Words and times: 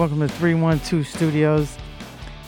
Welcome 0.00 0.20
to 0.20 0.28
312 0.28 1.06
Studios. 1.06 1.76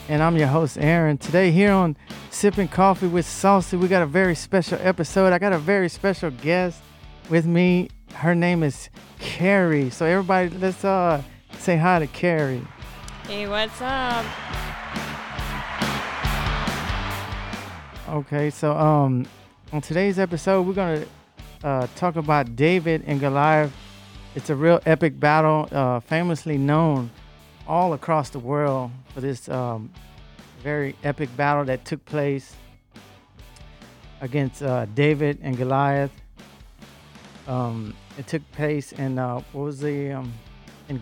And 0.09 0.23
I'm 0.23 0.35
your 0.35 0.47
host, 0.47 0.75
Aaron. 0.79 1.19
Today, 1.19 1.51
here 1.51 1.71
on 1.71 1.95
Sipping 2.31 2.67
Coffee 2.67 3.05
with 3.05 3.27
Saucy, 3.27 3.77
we 3.77 3.87
got 3.87 4.01
a 4.01 4.07
very 4.07 4.33
special 4.33 4.79
episode. 4.81 5.31
I 5.31 5.37
got 5.37 5.53
a 5.53 5.59
very 5.59 5.87
special 5.87 6.31
guest 6.31 6.81
with 7.29 7.45
me. 7.45 7.91
Her 8.15 8.33
name 8.33 8.63
is 8.63 8.89
Carrie. 9.19 9.91
So, 9.91 10.07
everybody, 10.07 10.49
let's 10.49 10.83
uh 10.83 11.21
say 11.59 11.77
hi 11.77 11.99
to 11.99 12.07
Carrie. 12.07 12.65
Hey, 13.27 13.47
what's 13.47 13.79
up? 13.81 14.25
Okay, 18.09 18.49
so 18.49 18.75
um, 18.75 19.27
on 19.71 19.81
today's 19.81 20.17
episode, 20.17 20.63
we're 20.63 20.73
gonna 20.73 21.05
uh, 21.63 21.85
talk 21.95 22.15
about 22.15 22.55
David 22.55 23.03
and 23.05 23.19
Goliath. 23.19 23.71
It's 24.33 24.49
a 24.49 24.55
real 24.55 24.79
epic 24.87 25.19
battle, 25.19 25.69
uh, 25.71 25.99
famously 25.99 26.57
known 26.57 27.11
all 27.67 27.93
across 27.93 28.29
the 28.29 28.39
world 28.39 28.91
for 29.13 29.21
this 29.21 29.47
um, 29.49 29.91
very 30.61 30.95
epic 31.03 31.35
battle 31.37 31.65
that 31.65 31.85
took 31.85 32.03
place 32.05 32.55
against 34.21 34.63
uh, 34.63 34.85
David 34.93 35.39
and 35.41 35.57
Goliath. 35.57 36.11
Um, 37.47 37.93
it 38.17 38.27
took 38.27 38.49
place 38.51 38.93
in 38.93 39.19
uh, 39.19 39.41
what 39.51 39.63
was 39.65 39.79
the 39.79 40.11
um, 40.11 40.33
in 40.87 41.01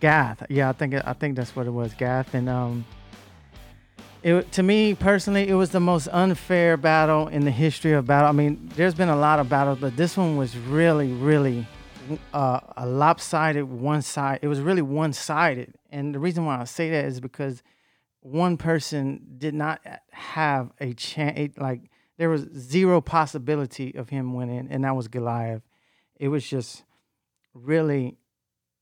Gath? 0.00 0.42
Yeah, 0.48 0.70
I 0.70 0.72
think 0.72 0.94
I 0.94 1.12
think 1.12 1.36
that's 1.36 1.54
what 1.54 1.66
it 1.66 1.70
was, 1.70 1.92
Gath, 1.94 2.34
and 2.34 2.48
um, 2.48 2.84
it 4.22 4.52
to 4.52 4.62
me 4.62 4.94
personally, 4.94 5.48
it 5.48 5.54
was 5.54 5.70
the 5.70 5.80
most 5.80 6.08
unfair 6.12 6.76
battle 6.76 7.28
in 7.28 7.44
the 7.44 7.50
history 7.50 7.92
of 7.92 8.06
battle. 8.06 8.28
I 8.28 8.32
mean, 8.32 8.70
there's 8.76 8.94
been 8.94 9.08
a 9.08 9.16
lot 9.16 9.38
of 9.38 9.48
battles, 9.48 9.78
but 9.80 9.96
this 9.96 10.16
one 10.16 10.36
was 10.36 10.56
really, 10.56 11.12
really 11.12 11.66
uh, 12.32 12.60
a 12.76 12.86
lopsided 12.86 13.64
one 13.64 14.02
side. 14.02 14.40
It 14.42 14.48
was 14.48 14.60
really 14.60 14.82
one 14.82 15.12
sided, 15.12 15.74
and 15.90 16.14
the 16.14 16.18
reason 16.18 16.44
why 16.44 16.60
I 16.60 16.64
say 16.64 16.90
that 16.90 17.04
is 17.04 17.20
because 17.20 17.62
one 18.20 18.56
person 18.56 19.36
did 19.38 19.54
not 19.54 19.80
have 20.12 20.72
a 20.80 20.92
chance. 20.94 21.56
Like 21.58 21.90
there 22.18 22.28
was 22.28 22.48
zero 22.56 23.00
possibility 23.00 23.94
of 23.94 24.10
him 24.10 24.34
winning, 24.34 24.68
and 24.70 24.84
that 24.84 24.96
was 24.96 25.08
Goliath. 25.08 25.62
It 26.16 26.28
was 26.28 26.46
just 26.46 26.84
really 27.54 28.18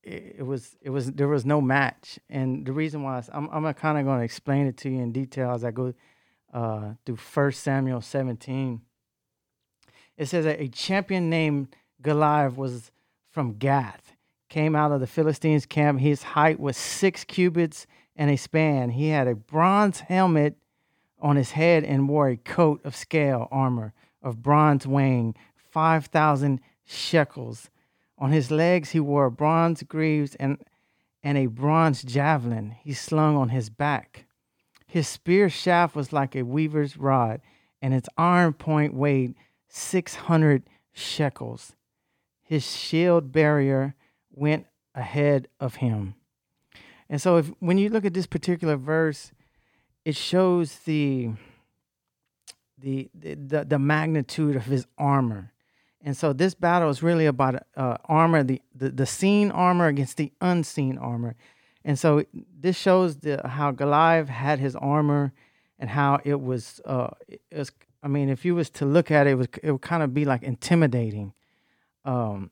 it 0.02 0.46
was 0.46 0.76
it 0.80 0.90
was 0.90 1.12
there 1.12 1.28
was 1.28 1.44
no 1.44 1.60
match, 1.60 2.18
and 2.30 2.64
the 2.64 2.72
reason 2.72 3.02
why 3.02 3.22
I'm 3.32 3.48
I'm 3.50 3.72
kind 3.74 3.98
of 3.98 4.04
going 4.04 4.18
to 4.18 4.24
explain 4.24 4.66
it 4.66 4.76
to 4.78 4.88
you 4.88 5.00
in 5.00 5.12
detail 5.12 5.50
as 5.50 5.64
I 5.64 5.70
go 5.70 5.92
uh, 6.52 6.92
through 7.04 7.16
First 7.16 7.62
Samuel 7.62 8.00
17. 8.00 8.80
It 10.16 10.26
says 10.26 10.44
that 10.44 10.60
a 10.60 10.68
champion 10.68 11.28
named 11.30 11.76
Goliath 12.00 12.56
was 12.56 12.90
from 13.30 13.54
Gath, 13.54 14.07
came 14.48 14.74
out 14.74 14.92
of 14.92 15.00
the 15.00 15.06
Philistines' 15.06 15.66
camp. 15.66 16.00
His 16.00 16.22
height 16.22 16.58
was 16.58 16.76
six 16.76 17.24
cubits 17.24 17.86
and 18.16 18.30
a 18.30 18.36
span. 18.36 18.90
He 18.90 19.08
had 19.08 19.28
a 19.28 19.34
bronze 19.34 20.00
helmet 20.00 20.56
on 21.20 21.36
his 21.36 21.52
head 21.52 21.84
and 21.84 22.08
wore 22.08 22.28
a 22.28 22.36
coat 22.36 22.80
of 22.84 22.96
scale 22.96 23.48
armor 23.50 23.92
of 24.22 24.42
bronze 24.42 24.86
weighing 24.86 25.34
5,000 25.70 26.60
shekels 26.84 27.70
on 28.18 28.32
his 28.32 28.50
legs 28.50 28.90
he 28.90 29.00
wore 29.00 29.30
bronze 29.30 29.82
greaves 29.84 30.34
and, 30.36 30.58
and 31.22 31.38
a 31.38 31.46
bronze 31.46 32.02
javelin 32.02 32.74
he 32.82 32.92
slung 32.92 33.36
on 33.36 33.50
his 33.50 33.70
back. 33.70 34.26
His 34.86 35.06
spear 35.06 35.48
shaft 35.48 35.94
was 35.94 36.12
like 36.12 36.34
a 36.34 36.42
weaver's 36.42 36.96
rod, 36.96 37.42
and 37.82 37.92
its 37.92 38.08
iron 38.16 38.54
point 38.54 38.94
weighed 38.94 39.34
600 39.68 40.62
shekels. 40.92 41.76
His 42.42 42.74
shield 42.74 43.30
bearer 43.30 43.94
went 44.38 44.66
ahead 44.94 45.48
of 45.60 45.76
him. 45.76 46.14
And 47.08 47.20
so, 47.20 47.36
if 47.38 47.50
when 47.60 47.78
you 47.78 47.88
look 47.88 48.04
at 48.04 48.14
this 48.14 48.26
particular 48.26 48.76
verse, 48.76 49.32
it 50.04 50.16
shows 50.16 50.78
the 50.80 51.30
the 52.78 53.10
the, 53.14 53.64
the 53.64 53.78
magnitude 53.78 54.56
of 54.56 54.66
his 54.66 54.86
armor. 54.96 55.52
And 56.00 56.16
so 56.16 56.32
this 56.32 56.54
battle 56.54 56.90
is 56.90 57.02
really 57.02 57.26
about 57.26 57.62
uh, 57.76 57.96
armor, 58.04 58.44
the, 58.44 58.62
the, 58.74 58.90
the 58.90 59.06
seen 59.06 59.50
armor 59.50 59.86
against 59.88 60.16
the 60.16 60.32
unseen 60.40 60.96
armor. 60.96 61.34
And 61.84 61.98
so 61.98 62.24
this 62.32 62.76
shows 62.76 63.16
the, 63.16 63.46
how 63.46 63.72
Goliath 63.72 64.28
had 64.28 64.60
his 64.60 64.76
armor 64.76 65.32
and 65.78 65.90
how 65.90 66.20
it 66.24 66.40
was, 66.40 66.80
uh, 66.84 67.10
it 67.28 67.40
was, 67.50 67.72
I 68.02 68.08
mean, 68.08 68.28
if 68.28 68.44
you 68.44 68.54
was 68.54 68.70
to 68.70 68.86
look 68.86 69.10
at 69.10 69.26
it, 69.26 69.30
it, 69.30 69.34
was, 69.34 69.48
it 69.62 69.72
would 69.72 69.82
kind 69.82 70.02
of 70.02 70.14
be 70.14 70.24
like 70.24 70.42
intimidating 70.44 71.32
um, 72.04 72.50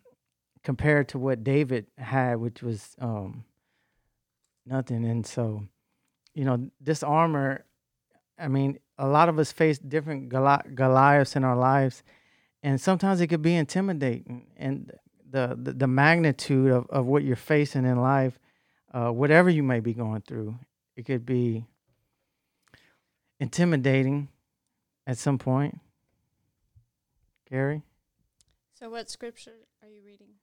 compared 0.66 1.06
to 1.06 1.16
what 1.16 1.44
David 1.44 1.86
had, 1.96 2.38
which 2.38 2.60
was 2.60 2.96
um, 2.98 3.44
nothing. 4.66 5.04
And 5.04 5.24
so, 5.24 5.62
you 6.34 6.44
know, 6.44 6.68
this 6.80 7.04
armor, 7.04 7.64
I 8.36 8.48
mean, 8.48 8.80
a 8.98 9.06
lot 9.06 9.28
of 9.28 9.38
us 9.38 9.52
face 9.52 9.78
different 9.78 10.28
Goli- 10.28 10.74
Goliaths 10.74 11.36
in 11.36 11.44
our 11.44 11.54
lives 11.56 12.02
and 12.64 12.80
sometimes 12.80 13.20
it 13.20 13.28
could 13.28 13.42
be 13.42 13.54
intimidating. 13.54 14.48
And 14.56 14.90
the 15.30 15.56
the, 15.56 15.72
the 15.72 15.86
magnitude 15.86 16.72
of, 16.72 16.90
of 16.90 17.06
what 17.06 17.22
you're 17.22 17.36
facing 17.36 17.84
in 17.84 18.00
life 18.00 18.36
uh, 18.92 19.10
whatever 19.10 19.48
you 19.48 19.62
may 19.62 19.78
be 19.78 19.94
going 19.94 20.22
through 20.22 20.58
it 20.96 21.06
could 21.06 21.24
be 21.24 21.64
intimidating 23.38 24.30
at 25.06 25.16
some 25.16 25.38
point. 25.38 25.78
Gary? 27.48 27.82
So 28.74 28.90
what 28.90 29.08
scripture 29.08 29.68
are 29.80 29.88
you 29.88 30.02
reading 30.04 30.34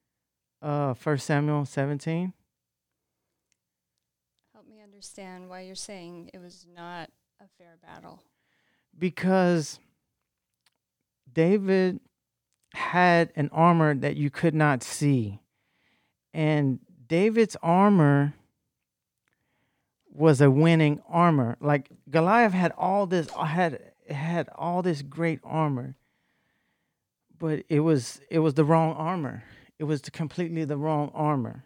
uh 0.64 0.94
first 0.94 1.26
samuel 1.28 1.66
17 1.66 2.34
help 4.54 4.68
me 4.68 4.82
understand 4.82 5.50
why 5.50 5.62
you're 5.62 5.76
saying 5.76 6.30
it 6.34 6.40
was 6.40 6.66
not 6.76 7.10
a 7.40 7.46
fair 7.58 7.78
battle 7.84 8.24
because 8.98 9.80
david 11.32 12.00
had 12.74 13.32
an 13.36 13.50
armor 13.52 13.94
that 13.94 14.16
you 14.16 14.30
could 14.30 14.56
not 14.56 14.84
see. 14.84 15.40
And 16.34 16.80
David's 17.08 17.56
armor 17.62 18.34
was 20.12 20.42
a 20.42 20.50
winning 20.50 21.02
armor. 21.08 21.58
Like 21.60 21.90
Goliath 22.10 22.54
had 22.54 22.72
all 22.78 23.06
this 23.06 23.30
had 23.32 23.80
had 24.10 24.50
all 24.56 24.82
this 24.82 25.02
great 25.02 25.40
armor. 25.44 25.96
But 27.38 27.64
it 27.70 27.82
was 27.82 28.22
it 28.30 28.40
was 28.40 28.56
the 28.56 28.66
wrong 28.66 28.94
armor. 28.96 29.44
It 29.80 29.86
was 29.86 30.02
completely 30.02 30.66
the 30.66 30.78
wrong 30.78 31.12
armor. 31.14 31.66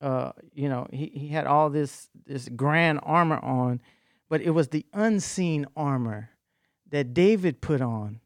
Uh, 0.00 0.32
you 0.54 0.68
know, 0.68 0.86
he, 0.90 1.10
he 1.14 1.28
had 1.28 1.46
all 1.46 1.68
this 1.68 2.08
this 2.26 2.48
grand 2.48 3.00
armor 3.02 3.38
on, 3.38 3.80
but 4.28 4.40
it 4.40 4.50
was 4.50 4.68
the 4.68 4.86
unseen 4.92 5.66
armor 5.76 6.30
that 6.90 7.12
David 7.12 7.60
put 7.60 7.80
on 7.80 8.20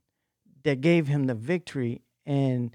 that 0.63 0.81
gave 0.81 1.09
him 1.09 1.25
the 1.25 1.35
victory. 1.35 2.03
And 2.27 2.75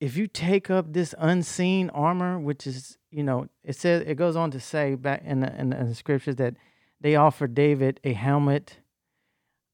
if 0.00 0.16
you 0.16 0.26
take 0.26 0.70
up 0.70 0.92
this 0.92 1.14
unseen 1.18 1.90
armor, 1.90 2.38
which 2.38 2.66
is, 2.66 2.98
you 3.10 3.22
know, 3.22 3.48
it 3.62 3.76
says 3.76 4.02
it 4.06 4.14
goes 4.14 4.36
on 4.36 4.50
to 4.52 4.60
say 4.60 4.94
back 4.94 5.22
in 5.24 5.40
the, 5.40 5.60
in 5.60 5.70
the, 5.70 5.94
scriptures 5.94 6.36
that 6.36 6.54
they 7.00 7.16
offered 7.16 7.54
David 7.54 8.00
a 8.02 8.14
helmet. 8.14 8.78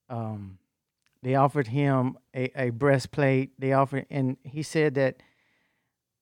Um, 0.09 0.59
they 1.23 1.34
offered 1.34 1.69
him 1.69 2.19
a, 2.34 2.50
a 2.61 2.71
breastplate. 2.71 3.59
They 3.59 3.73
offered, 3.73 4.06
and 4.11 4.37
he 4.43 4.62
said 4.62 4.94
that 4.94 5.23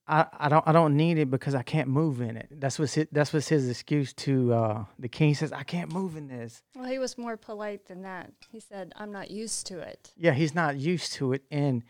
I, 0.07 0.27
I 0.39 0.49
don't 0.49 0.67
I 0.69 0.73
don't 0.73 0.97
need 0.97 1.19
it 1.19 1.31
because 1.31 1.55
I 1.55 1.63
can't 1.63 1.89
move 1.89 2.21
in 2.21 2.37
it. 2.37 2.49
That's 2.51 2.79
what's 2.79 2.95
his, 2.95 3.07
that's 3.11 3.33
what's 3.33 3.49
his 3.49 3.69
excuse 3.71 4.13
to 4.15 4.53
uh, 4.53 4.85
the 4.99 5.09
king. 5.09 5.35
Says 5.35 5.53
I 5.53 5.63
can't 5.63 5.93
move 5.93 6.17
in 6.17 6.29
this. 6.29 6.63
Well, 6.77 6.85
he 6.85 6.99
was 6.99 7.17
more 7.17 7.37
polite 7.37 7.87
than 7.87 8.03
that. 8.03 8.33
He 8.51 8.61
said 8.61 8.93
I'm 8.97 9.13
not 9.13 9.31
used 9.31 9.67
to 9.69 9.79
it. 9.79 10.13
Yeah, 10.17 10.33
he's 10.33 10.55
not 10.55 10.77
used 10.77 11.15
to 11.15 11.33
it. 11.33 11.43
And 11.51 11.85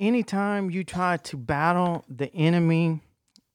anytime 0.00 0.70
you 0.70 0.82
try 0.82 1.16
to 1.16 1.36
battle 1.36 2.04
the 2.08 2.32
enemy 2.34 3.02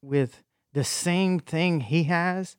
with 0.02 0.44
the 0.72 0.86
same 0.86 1.40
thing 1.40 1.82
he 1.82 2.04
has, 2.04 2.56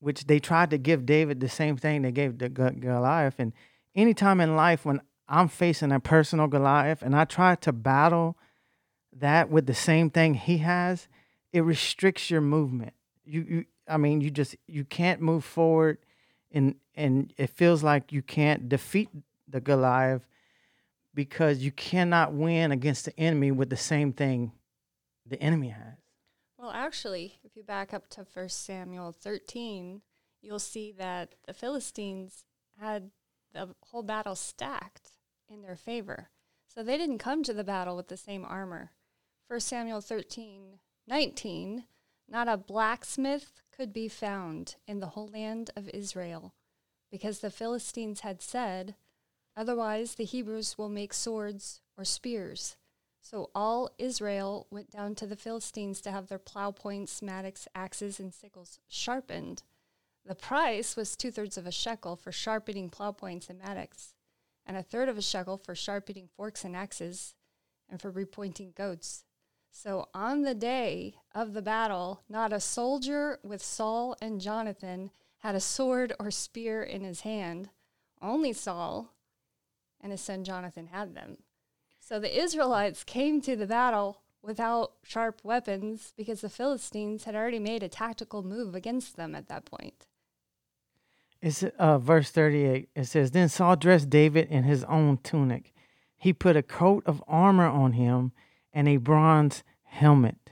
which 0.00 0.26
they 0.26 0.40
tried 0.40 0.70
to 0.70 0.78
give 0.78 1.06
David 1.06 1.38
the 1.38 1.48
same 1.48 1.76
thing 1.76 2.02
they 2.02 2.10
gave 2.10 2.38
the 2.38 2.48
Goliath, 2.48 3.36
and 3.38 3.52
anytime 3.94 4.40
in 4.40 4.56
life 4.56 4.84
when 4.84 5.00
I'm 5.28 5.46
facing 5.46 5.92
a 5.92 6.00
personal 6.00 6.48
Goliath 6.48 7.00
and 7.00 7.14
I 7.14 7.24
try 7.24 7.54
to 7.54 7.72
battle 7.72 8.36
that 9.18 9.50
with 9.50 9.66
the 9.66 9.74
same 9.74 10.10
thing 10.10 10.34
he 10.34 10.58
has, 10.58 11.08
it 11.52 11.60
restricts 11.60 12.30
your 12.30 12.40
movement. 12.40 12.94
You, 13.24 13.46
you 13.48 13.64
I 13.88 13.96
mean, 13.96 14.20
you 14.20 14.30
just 14.30 14.56
you 14.66 14.84
can't 14.84 15.20
move 15.20 15.44
forward, 15.44 15.98
and 16.50 16.76
and 16.94 17.32
it 17.36 17.50
feels 17.50 17.82
like 17.82 18.12
you 18.12 18.22
can't 18.22 18.68
defeat 18.68 19.08
the 19.48 19.60
Goliath 19.60 20.26
because 21.14 21.58
you 21.58 21.70
cannot 21.72 22.32
win 22.32 22.72
against 22.72 23.04
the 23.04 23.18
enemy 23.18 23.50
with 23.50 23.70
the 23.70 23.76
same 23.76 24.12
thing 24.12 24.52
the 25.26 25.40
enemy 25.40 25.68
has. 25.68 25.94
Well, 26.58 26.70
actually, 26.70 27.40
if 27.44 27.56
you 27.56 27.62
back 27.62 27.92
up 27.92 28.08
to 28.10 28.24
First 28.24 28.64
Samuel 28.64 29.12
13, 29.12 30.00
you'll 30.40 30.58
see 30.58 30.92
that 30.92 31.34
the 31.46 31.52
Philistines 31.52 32.44
had 32.78 33.10
the 33.52 33.70
whole 33.90 34.02
battle 34.02 34.34
stacked 34.34 35.10
in 35.48 35.62
their 35.62 35.76
favor. 35.76 36.30
So 36.68 36.82
they 36.82 36.96
didn't 36.96 37.18
come 37.18 37.42
to 37.42 37.52
the 37.52 37.64
battle 37.64 37.96
with 37.96 38.08
the 38.08 38.16
same 38.16 38.44
armor. 38.44 38.92
1 39.48 39.60
Samuel 39.60 40.00
13, 40.00 40.78
19, 41.06 41.84
not 42.28 42.48
a 42.48 42.56
blacksmith 42.56 43.60
could 43.76 43.92
be 43.92 44.08
found 44.08 44.76
in 44.86 45.00
the 45.00 45.08
whole 45.08 45.28
land 45.28 45.70
of 45.76 45.90
Israel, 45.90 46.54
because 47.10 47.40
the 47.40 47.50
Philistines 47.50 48.20
had 48.20 48.40
said, 48.40 48.94
Otherwise 49.56 50.14
the 50.14 50.24
Hebrews 50.24 50.78
will 50.78 50.88
make 50.88 51.12
swords 51.12 51.82
or 51.98 52.04
spears. 52.04 52.76
So 53.20 53.50
all 53.54 53.90
Israel 53.98 54.66
went 54.70 54.90
down 54.90 55.14
to 55.16 55.26
the 55.26 55.36
Philistines 55.36 56.00
to 56.00 56.10
have 56.10 56.28
their 56.28 56.38
plow 56.38 56.70
points, 56.70 57.22
mattocks, 57.22 57.68
axes, 57.74 58.18
and 58.18 58.32
sickles 58.32 58.80
sharpened. 58.88 59.62
The 60.24 60.34
price 60.34 60.96
was 60.96 61.16
two 61.16 61.30
thirds 61.30 61.56
of 61.56 61.66
a 61.66 61.72
shekel 61.72 62.16
for 62.16 62.32
sharpening 62.32 62.90
plow 62.90 63.12
points 63.12 63.48
and 63.48 63.58
mattocks, 63.58 64.14
and 64.64 64.76
a 64.76 64.82
third 64.82 65.08
of 65.08 65.18
a 65.18 65.22
shekel 65.22 65.56
for 65.56 65.74
sharpening 65.74 66.28
forks 66.36 66.64
and 66.64 66.74
axes, 66.74 67.34
and 67.88 68.00
for 68.00 68.10
repointing 68.10 68.74
goads. 68.74 69.24
So 69.74 70.08
on 70.12 70.42
the 70.42 70.54
day 70.54 71.14
of 71.34 71.54
the 71.54 71.62
battle, 71.62 72.20
not 72.28 72.52
a 72.52 72.60
soldier 72.60 73.38
with 73.42 73.62
Saul 73.62 74.14
and 74.20 74.40
Jonathan 74.40 75.10
had 75.38 75.54
a 75.54 75.60
sword 75.60 76.12
or 76.20 76.30
spear 76.30 76.82
in 76.82 77.02
his 77.02 77.22
hand. 77.22 77.70
Only 78.20 78.52
Saul 78.52 79.14
and 80.00 80.12
his 80.12 80.20
son 80.20 80.44
Jonathan 80.44 80.88
had 80.88 81.14
them. 81.14 81.38
So 81.98 82.20
the 82.20 82.38
Israelites 82.38 83.02
came 83.02 83.40
to 83.40 83.56
the 83.56 83.66
battle 83.66 84.20
without 84.42 84.92
sharp 85.02 85.40
weapons 85.42 86.12
because 86.16 86.42
the 86.42 86.50
Philistines 86.50 87.24
had 87.24 87.34
already 87.34 87.58
made 87.58 87.82
a 87.82 87.88
tactical 87.88 88.42
move 88.42 88.74
against 88.74 89.16
them 89.16 89.34
at 89.34 89.48
that 89.48 89.64
point. 89.64 90.06
It's 91.40 91.64
uh, 91.78 91.98
verse 91.98 92.30
38. 92.30 92.90
It 92.94 93.04
says, 93.06 93.30
Then 93.30 93.48
Saul 93.48 93.76
dressed 93.76 94.10
David 94.10 94.48
in 94.48 94.64
his 94.64 94.84
own 94.84 95.18
tunic. 95.18 95.72
He 96.16 96.32
put 96.32 96.56
a 96.56 96.62
coat 96.62 97.02
of 97.06 97.24
armor 97.26 97.66
on 97.66 97.94
him 97.94 98.32
and 98.72 98.88
a 98.88 98.96
bronze 98.96 99.62
helmet. 99.84 100.50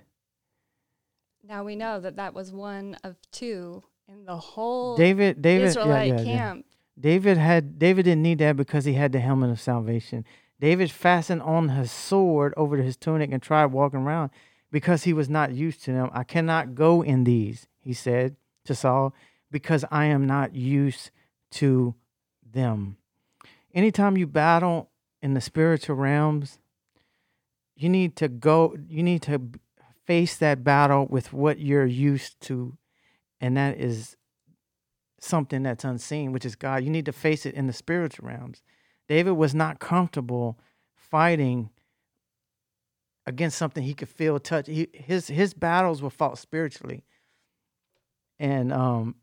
Now 1.43 1.65
we 1.65 1.77
know 1.77 2.01
that 2.01 2.17
that 2.17 2.35
was 2.35 2.53
one 2.53 2.97
of 3.03 3.17
two 3.33 3.83
in 4.09 4.25
the 4.25 4.37
whole 4.37 4.97
David, 4.97 5.43
David, 5.43 5.69
Israelite 5.69 6.09
yeah, 6.09 6.15
yeah, 6.15 6.21
yeah. 6.21 6.39
camp. 6.39 6.67
David 6.99 7.39
had 7.39 7.79
David 7.79 8.05
didn't 8.05 8.23
need 8.23 8.39
that 8.39 8.57
because 8.57 8.85
he 8.85 8.93
had 8.93 9.13
the 9.13 9.21
helmet 9.21 9.51
of 9.51 9.61
salvation. 9.61 10.25
David 10.61 10.91
fastened 10.91 11.43
on 11.43 11.71
his 11.71 11.91
sword 11.91 12.53
over 12.57 12.77
his 12.77 12.97
tunic 12.97 13.33
and 13.33 13.43
tried 13.43 13.67
walking 13.67 14.01
around 14.01 14.31
because 14.71 15.05
he 15.05 15.13
was 15.13 15.29
not 15.29 15.53
used 15.53 15.83
to 15.85 15.93
them. 15.93 16.11
I 16.13 16.23
cannot 16.23 16.75
go 16.75 17.03
in 17.03 17.25
these, 17.25 17.67
he 17.81 17.95
said 17.95 18.37
to 18.67 18.75
Saul, 18.75 19.15
because 19.51 19.85
I 19.91 20.05
am 20.07 20.27
not 20.27 20.55
used 20.55 21.11
to 21.53 21.95
them. 22.53 22.97
Anytime 23.73 24.17
you 24.17 24.27
battle 24.27 24.91
in 25.23 25.35
the 25.35 25.41
spiritual 25.41 25.97
realms, 25.97 26.59
you 27.83 27.89
need 27.89 28.17
to 28.17 28.29
go, 28.29 28.77
you 28.89 29.03
need 29.03 29.23
to 29.23 29.41
face 30.07 30.37
that 30.37 30.63
battle 30.63 31.07
with 31.09 31.33
what 31.33 31.59
you're 31.59 31.87
used 31.87 32.41
to, 32.43 32.77
and 33.41 33.57
that 33.57 33.79
is 33.79 34.17
something 35.21 35.63
that's 35.63 35.85
unseen, 35.85 36.33
which 36.33 36.45
is 36.45 36.57
God. 36.57 36.85
You 36.85 36.91
need 36.91 37.07
to 37.07 37.13
face 37.13 37.47
it 37.47 37.55
in 37.55 37.67
the 37.67 37.73
spiritual 37.73 38.29
realms. 38.29 38.63
David 39.09 39.33
was 39.33 39.55
not 39.55 39.79
comfortable 39.79 40.59
fighting 40.95 41.71
against 43.27 43.59
something 43.59 43.83
he 43.83 43.95
could 43.95 44.09
feel, 44.09 44.39
touch. 44.39 44.67
He, 44.67 44.89
his 44.93 45.29
his 45.29 45.55
battles 45.55 46.03
were 46.03 46.11
fought 46.11 46.39
spiritually, 46.39 47.05
and 48.39 48.73
um, 48.73 49.17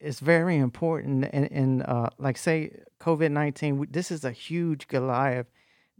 it's 0.00 0.20
very 0.20 0.56
important. 0.56 1.28
And, 1.32 1.50
and 1.52 1.82
uh, 1.82 2.10
like 2.18 2.36
say 2.36 2.80
COVID 3.00 3.30
nineteen, 3.30 3.86
this 3.90 4.10
is 4.10 4.24
a 4.24 4.32
huge 4.32 4.88
Goliath 4.88 5.50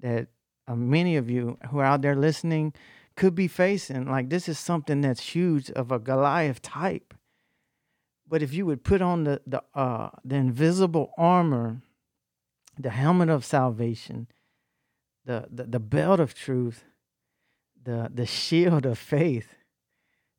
that 0.00 0.28
uh, 0.66 0.74
many 0.74 1.16
of 1.16 1.28
you 1.28 1.58
who 1.70 1.78
are 1.78 1.84
out 1.84 2.02
there 2.02 2.16
listening 2.16 2.72
could 3.16 3.34
be 3.34 3.48
facing. 3.48 4.10
Like 4.10 4.30
this 4.30 4.48
is 4.48 4.58
something 4.58 5.00
that's 5.00 5.20
huge 5.20 5.70
of 5.70 5.92
a 5.92 5.98
Goliath 5.98 6.62
type. 6.62 7.14
But 8.28 8.42
if 8.42 8.54
you 8.54 8.64
would 8.66 8.84
put 8.84 9.02
on 9.02 9.24
the 9.24 9.40
the 9.46 9.62
uh, 9.74 10.10
the 10.24 10.36
invisible 10.36 11.12
armor, 11.18 11.82
the 12.78 12.90
helmet 12.90 13.28
of 13.28 13.44
salvation, 13.44 14.28
the, 15.24 15.46
the 15.50 15.64
the 15.64 15.80
belt 15.80 16.20
of 16.20 16.34
truth, 16.34 16.84
the 17.82 18.10
the 18.12 18.26
shield 18.26 18.86
of 18.86 18.98
faith, 18.98 19.54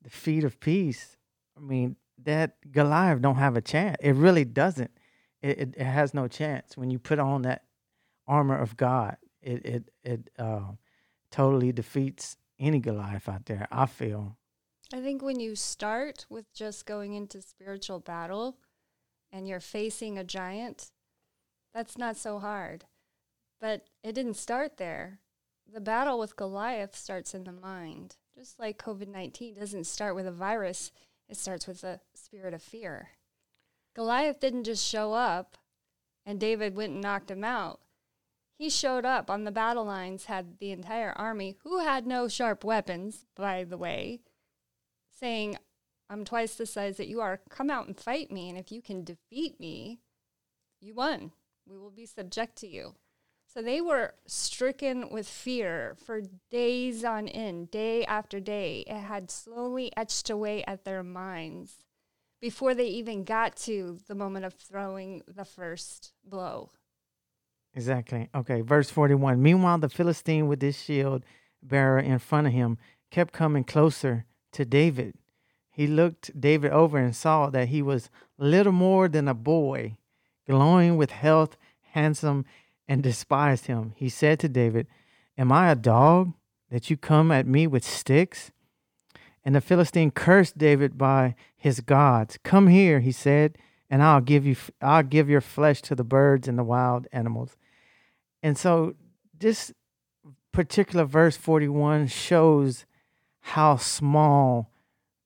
the 0.02 0.10
feet 0.10 0.44
of 0.44 0.60
peace. 0.60 1.18
I 1.56 1.60
mean, 1.60 1.98
that 2.24 2.56
Goliath 2.72 3.22
don't 3.22 3.36
have 3.36 3.56
a 3.56 3.62
chance. 3.62 3.98
It 4.02 4.16
really 4.16 4.46
doesn't. 4.46 4.92
It, 5.42 5.60
it, 5.60 5.76
it 5.78 5.86
has 5.86 6.14
no 6.14 6.28
chance 6.28 6.76
when 6.78 6.90
you 6.90 6.98
put 6.98 7.20
on 7.20 7.44
that 7.44 7.64
armor 8.28 8.58
of 8.58 8.78
God. 8.78 9.18
It 9.44 9.66
it 9.66 9.84
it 10.04 10.30
uh, 10.40 10.72
totally 11.32 11.72
defeats 11.72 12.38
any 12.60 12.80
Goliath 12.80 13.28
out 13.28 13.46
there. 13.46 13.68
I 13.72 13.86
feel. 13.86 14.38
I 14.94 15.02
think 15.02 15.22
when 15.22 15.40
you 15.40 15.56
start 15.56 16.26
with 16.30 16.54
just 16.54 16.86
going 16.86 17.14
into 17.14 17.42
spiritual 17.42 18.00
battle 18.00 18.58
and 19.32 19.48
you're 19.48 19.60
facing 19.60 20.18
a 20.18 20.24
giant, 20.24 20.92
that's 21.74 21.98
not 21.98 22.16
so 22.16 22.40
hard. 22.40 22.86
But 23.60 23.88
it 24.04 24.14
didn't 24.14 24.36
start 24.36 24.78
there. 24.78 25.20
The 25.72 25.82
battle 25.82 26.20
with 26.20 26.36
Goliath 26.36 26.96
starts 26.96 27.34
in 27.34 27.46
the 27.46 27.52
mind. 27.52 28.18
Just 28.38 28.60
like 28.60 28.78
COVID 28.78 29.08
19 29.08 29.56
doesn't 29.56 29.86
start 29.86 30.16
with 30.16 30.28
a 30.28 30.32
virus, 30.32 30.92
it 31.28 31.38
starts 31.38 31.68
with 31.68 31.84
a 31.84 32.00
spirit 32.14 32.54
of 32.54 32.62
fear. 32.62 33.10
Goliath 33.96 34.40
didn't 34.40 34.66
just 34.66 34.86
show 34.86 35.14
up 35.14 35.58
and 36.26 36.40
David 36.40 36.76
went 36.76 36.94
and 36.94 37.02
knocked 37.02 37.32
him 37.32 37.44
out. 37.44 37.80
He 38.58 38.70
showed 38.70 39.06
up 39.06 39.30
on 39.30 39.44
the 39.44 39.52
battle 39.52 39.86
lines, 39.86 40.26
had 40.26 40.60
the 40.60 40.72
entire 40.72 41.12
army, 41.12 41.58
who 41.64 41.80
had 41.80 42.06
no 42.06 42.28
sharp 42.28 42.64
weapons, 42.64 43.26
by 43.36 43.64
the 43.64 43.78
way, 43.78 44.22
saying, 45.20 45.58
I'm 46.10 46.26
twice 46.26 46.56
the 46.56 46.66
size 46.66 46.98
that 46.98 47.08
you 47.08 47.22
are. 47.22 47.42
Come 47.50 47.70
out 47.70 47.88
and 47.88 47.98
fight 47.98 48.32
me. 48.32 48.50
And 48.50 48.58
if 48.58 48.72
you 48.72 48.82
can 48.82 49.04
defeat 49.04 49.60
me, 49.60 50.00
you 50.80 50.94
won. 50.94 51.32
We 51.68 51.78
will 51.78 51.92
be 51.92 52.06
subject 52.06 52.56
to 52.58 52.68
you. 52.68 52.96
So 53.52 53.62
they 53.62 53.82
were 53.82 54.16
stricken 54.26 55.10
with 55.12 55.28
fear 55.28 55.96
for 56.06 56.22
days 56.50 57.04
on 57.04 57.28
end, 57.28 57.72
day 57.72 58.04
after 58.06 58.40
day. 58.40 58.84
It 58.88 59.00
had 59.00 59.30
slowly 59.30 59.92
etched 59.96 60.30
away 60.30 60.64
at 60.66 60.86
their 60.86 61.04
minds 61.04 61.84
before 62.42 62.74
they 62.74 62.88
even 62.88 63.24
got 63.24 63.56
to 63.58 64.00
the 64.08 64.16
moment 64.16 64.46
of 64.46 64.54
throwing 64.56 65.22
the 65.28 65.46
first 65.46 66.14
blow. 66.26 66.72
Exactly. 67.76 68.30
Okay, 68.36 68.62
verse 68.62 68.90
41. 68.90 69.42
Meanwhile, 69.42 69.80
the 69.80 69.90
Philistine 69.90 70.48
with 70.48 70.62
his 70.62 70.82
shield 70.82 71.24
bearer 71.62 72.00
in 72.00 72.20
front 72.20 72.48
of 72.48 72.54
him 72.54 72.78
kept 73.10 73.34
coming 73.34 73.64
closer 73.64 74.26
to 74.52 74.66
David. 74.66 75.16
He 75.72 75.88
looked 75.88 76.40
David 76.40 76.72
over 76.72 76.98
and 76.98 77.16
saw 77.16 77.50
that 77.50 77.70
he 77.70 77.82
was 77.82 78.10
little 78.38 78.72
more 78.72 79.08
than 79.08 79.28
a 79.28 79.34
boy, 79.34 79.98
glowing 80.48 80.98
with 80.98 81.10
health, 81.10 81.58
handsome, 81.94 82.46
and 82.88 83.02
despised 83.02 83.66
him. 83.66 83.94
He 83.96 84.10
said 84.10 84.40
to 84.40 84.50
David, 84.50 84.88
Am 85.36 85.52
I 85.52 85.72
a 85.72 85.76
dog 85.76 86.34
that 86.70 86.92
you 86.92 86.98
come 86.98 87.32
at 87.32 87.48
me 87.48 87.66
with 87.66 87.84
sticks? 87.84 88.52
And 89.44 89.56
the 89.56 89.62
Philistine 89.62 90.12
cursed 90.12 90.58
David 90.58 90.98
by 90.98 91.36
his 91.56 91.80
gods. 91.80 92.38
Come 92.44 92.68
here, 92.68 93.00
he 93.00 93.12
said, 93.12 93.58
and 93.90 94.04
I'll 94.04 94.22
give 94.22 94.46
you 94.46 94.56
I'll 94.82 95.04
give 95.04 95.30
your 95.30 95.42
flesh 95.42 95.82
to 95.84 95.96
the 95.96 96.04
birds 96.04 96.48
and 96.48 96.58
the 96.58 96.64
wild 96.64 97.08
animals. 97.12 97.56
And 98.44 98.58
so 98.58 98.94
this 99.40 99.74
particular 100.52 101.06
verse 101.06 101.38
41 101.38 102.08
shows 102.08 102.86
how 103.40 103.78
small 103.78 104.70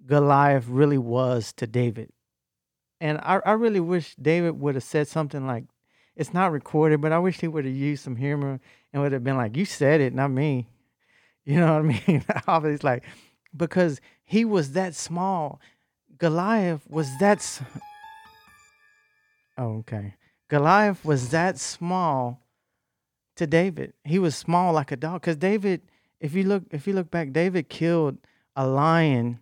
Goliath 0.05 0.67
really 0.67 0.97
was 0.99 1.51
to 1.53 1.67
David. 1.67 2.11
And 3.01 3.17
I, 3.17 3.41
I 3.45 3.51
really 3.53 3.79
wish 3.79 4.15
David 4.15 4.59
would 4.59 4.75
have 4.75 4.83
said 4.83 5.07
something 5.07 5.45
like, 5.45 5.65
it's 6.15 6.33
not 6.33 6.51
recorded, 6.51 7.01
but 7.01 7.11
I 7.11 7.19
wish 7.19 7.39
he 7.39 7.47
would 7.47 7.65
have 7.65 7.75
used 7.75 8.03
some 8.03 8.15
humor 8.15 8.59
and 8.93 9.01
would 9.01 9.11
have 9.11 9.23
been 9.23 9.37
like, 9.37 9.57
you 9.57 9.65
said 9.65 9.99
it, 9.99 10.13
not 10.13 10.31
me. 10.31 10.69
You 11.45 11.61
know 11.61 11.75
what 11.75 11.79
I 11.79 12.07
mean? 12.07 12.25
Obviously, 12.47 12.85
like, 12.85 13.03
because 13.55 14.01
he 14.25 14.43
was 14.43 14.73
that 14.73 14.93
small. 14.93 15.61
Goliath 16.17 16.81
was 16.89 17.07
that. 17.21 17.37
S- 17.37 17.61
oh, 19.57 19.77
okay. 19.77 20.15
Goliath 20.49 21.05
was 21.05 21.29
that 21.29 21.57
small 21.57 22.41
to 23.37 23.47
David. 23.47 23.93
He 24.03 24.19
was 24.19 24.35
small 24.35 24.73
like 24.73 24.91
a 24.91 24.95
dog. 24.95 25.21
Because 25.21 25.37
David, 25.37 25.81
if 26.19 26.33
you 26.33 26.43
look, 26.43 26.63
if 26.71 26.87
you 26.87 26.93
look 26.93 27.09
back, 27.09 27.31
David 27.31 27.69
killed 27.69 28.17
a 28.55 28.67
lion 28.67 29.39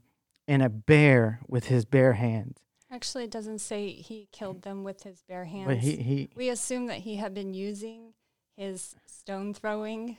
and 0.47 0.61
a 0.61 0.69
bear 0.69 1.39
with 1.47 1.65
his 1.65 1.85
bare 1.85 2.13
hands. 2.13 2.59
Actually, 2.91 3.25
it 3.25 3.31
doesn't 3.31 3.59
say 3.59 3.89
he 3.89 4.27
killed 4.31 4.61
them 4.61 4.83
with 4.83 5.03
his 5.03 5.23
bare 5.27 5.45
hands. 5.45 5.67
But 5.67 5.77
he, 5.77 5.97
he 5.97 6.29
we 6.35 6.49
assume 6.49 6.85
that 6.87 6.99
he 6.99 7.15
had 7.15 7.33
been 7.33 7.53
using 7.53 8.13
his 8.55 8.95
stone 9.05 9.53
throwing 9.53 10.17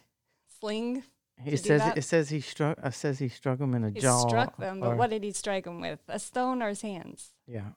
sling. 0.61 1.05
it 1.45 1.59
says 1.59 1.83
it 1.97 2.03
says 2.03 2.29
he 2.29 2.41
struck. 2.41 2.79
It 2.79 2.85
uh, 2.85 2.91
says 2.91 3.19
he 3.19 3.29
struck 3.29 3.61
him 3.61 3.75
in 3.75 3.83
the 3.83 3.91
He 3.91 4.01
jaw. 4.01 4.27
struck 4.29 4.57
them, 4.57 4.81
but 4.81 4.97
what 4.97 5.11
did 5.11 5.23
he 5.23 5.33
strike 5.33 5.65
them 5.65 5.81
with? 5.81 6.01
A 6.09 6.19
stone 6.19 6.63
or 6.63 6.69
his 6.69 6.83
hands? 6.83 7.33
Yeah, 7.47 7.71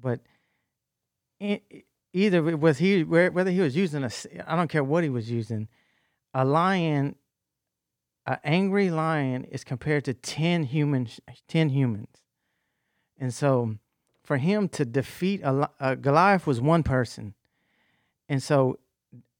but 0.00 0.20
e- 1.40 1.60
either 2.12 2.48
it 2.48 2.60
was 2.60 2.78
he 2.78 3.04
whether 3.04 3.50
he 3.50 3.60
was 3.60 3.76
using 3.76 4.04
a 4.04 4.10
I 4.46 4.56
don't 4.56 4.68
care 4.68 4.84
what 4.84 5.04
he 5.04 5.10
was 5.10 5.30
using, 5.30 5.68
a 6.34 6.44
lion, 6.44 7.16
an 8.26 8.38
angry 8.44 8.90
lion 8.90 9.44
is 9.44 9.64
compared 9.64 10.04
to 10.04 10.14
10 10.14 10.64
humans 10.64 11.20
10 11.48 11.70
humans. 11.70 12.22
And 13.18 13.34
so 13.34 13.76
for 14.22 14.36
him 14.36 14.68
to 14.70 14.84
defeat 14.84 15.40
a, 15.42 15.50
a 15.50 15.70
uh, 15.80 15.94
Goliath 15.94 16.46
was 16.46 16.60
one 16.60 16.82
person. 16.82 17.34
And 18.28 18.42
so 18.42 18.78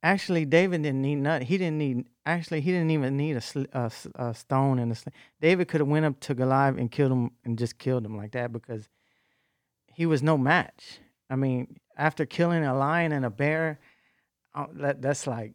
actually 0.02 0.44
David 0.44 0.82
didn't 0.82 1.02
need 1.02 1.16
nothing 1.16 1.46
he 1.46 1.58
didn't 1.58 1.78
need 1.78 2.06
actually 2.24 2.60
he 2.60 2.70
didn't 2.70 2.90
even 2.90 3.16
need 3.16 3.36
a, 3.36 3.42
a, 3.72 3.92
a 4.14 4.34
stone 4.34 4.78
and 4.78 4.92
a 4.92 4.94
sling. 4.94 5.12
David 5.40 5.68
could 5.68 5.80
have 5.80 5.88
went 5.88 6.06
up 6.06 6.20
to 6.20 6.34
Goliath 6.34 6.78
and 6.78 6.90
killed 6.90 7.12
him 7.12 7.30
and 7.44 7.58
just 7.58 7.78
killed 7.78 8.04
him 8.04 8.16
like 8.16 8.32
that 8.32 8.52
because 8.52 8.88
he 9.92 10.06
was 10.06 10.22
no 10.22 10.38
match. 10.38 11.00
I 11.28 11.36
mean 11.36 11.78
after 11.98 12.24
killing 12.24 12.64
a 12.64 12.76
lion 12.76 13.12
and 13.12 13.24
a 13.26 13.30
bear 13.30 13.78
uh, 14.54 14.66
that, 14.74 15.02
that's 15.02 15.26
like 15.26 15.52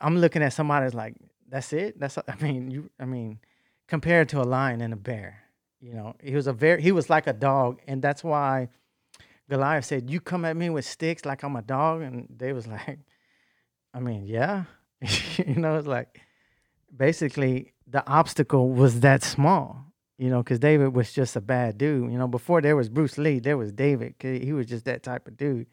I'm 0.00 0.18
looking 0.18 0.42
at 0.42 0.52
somebody 0.52 0.86
that's 0.86 0.94
like 0.94 1.14
that's 1.48 1.72
it. 1.72 2.00
That's 2.00 2.18
I 2.28 2.34
mean 2.40 2.70
you. 2.70 2.90
I 2.98 3.04
mean 3.04 3.38
compared 3.86 4.28
to 4.30 4.40
a 4.40 4.44
lion 4.44 4.80
and 4.80 4.92
a 4.92 4.96
bear, 4.96 5.42
you 5.80 5.92
know, 5.92 6.16
he 6.22 6.34
was 6.34 6.46
a 6.46 6.52
very 6.52 6.82
he 6.82 6.92
was 6.92 7.10
like 7.10 7.26
a 7.26 7.32
dog, 7.32 7.80
and 7.86 8.00
that's 8.00 8.24
why 8.24 8.68
Goliath 9.48 9.84
said, 9.84 10.10
"You 10.10 10.20
come 10.20 10.44
at 10.44 10.56
me 10.56 10.70
with 10.70 10.84
sticks 10.84 11.24
like 11.24 11.42
I'm 11.42 11.56
a 11.56 11.62
dog," 11.62 12.02
and 12.02 12.26
they 12.34 12.52
was 12.52 12.66
like, 12.78 12.98
I 13.92 14.00
mean, 14.00 14.24
yeah, 14.26 14.64
you 15.36 15.56
know, 15.56 15.76
it's 15.76 15.86
like 15.86 16.20
basically 16.94 17.72
the 17.86 18.06
obstacle 18.06 18.70
was 18.70 19.00
that 19.00 19.22
small, 19.22 19.92
you 20.18 20.30
know, 20.30 20.42
because 20.42 20.58
David 20.58 20.94
was 20.94 21.12
just 21.12 21.36
a 21.36 21.40
bad 21.40 21.78
dude. 21.78 22.10
You 22.10 22.18
know, 22.18 22.28
before 22.28 22.60
there 22.60 22.76
was 22.76 22.88
Bruce 22.88 23.18
Lee, 23.18 23.40
there 23.40 23.58
was 23.58 23.72
David. 23.72 24.14
He 24.20 24.52
was 24.52 24.66
just 24.66 24.84
that 24.86 25.02
type 25.02 25.26
of 25.26 25.36
dude, 25.36 25.66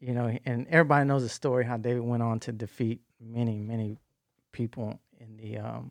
you 0.00 0.14
know, 0.14 0.36
and 0.44 0.66
everybody 0.68 1.06
knows 1.06 1.22
the 1.22 1.28
story 1.28 1.64
how 1.64 1.76
David 1.76 2.02
went 2.02 2.22
on 2.22 2.40
to 2.40 2.52
defeat 2.52 3.00
many, 3.20 3.58
many 3.58 3.98
people 4.52 5.00
in 5.18 5.36
the 5.36 5.58
um, 5.58 5.90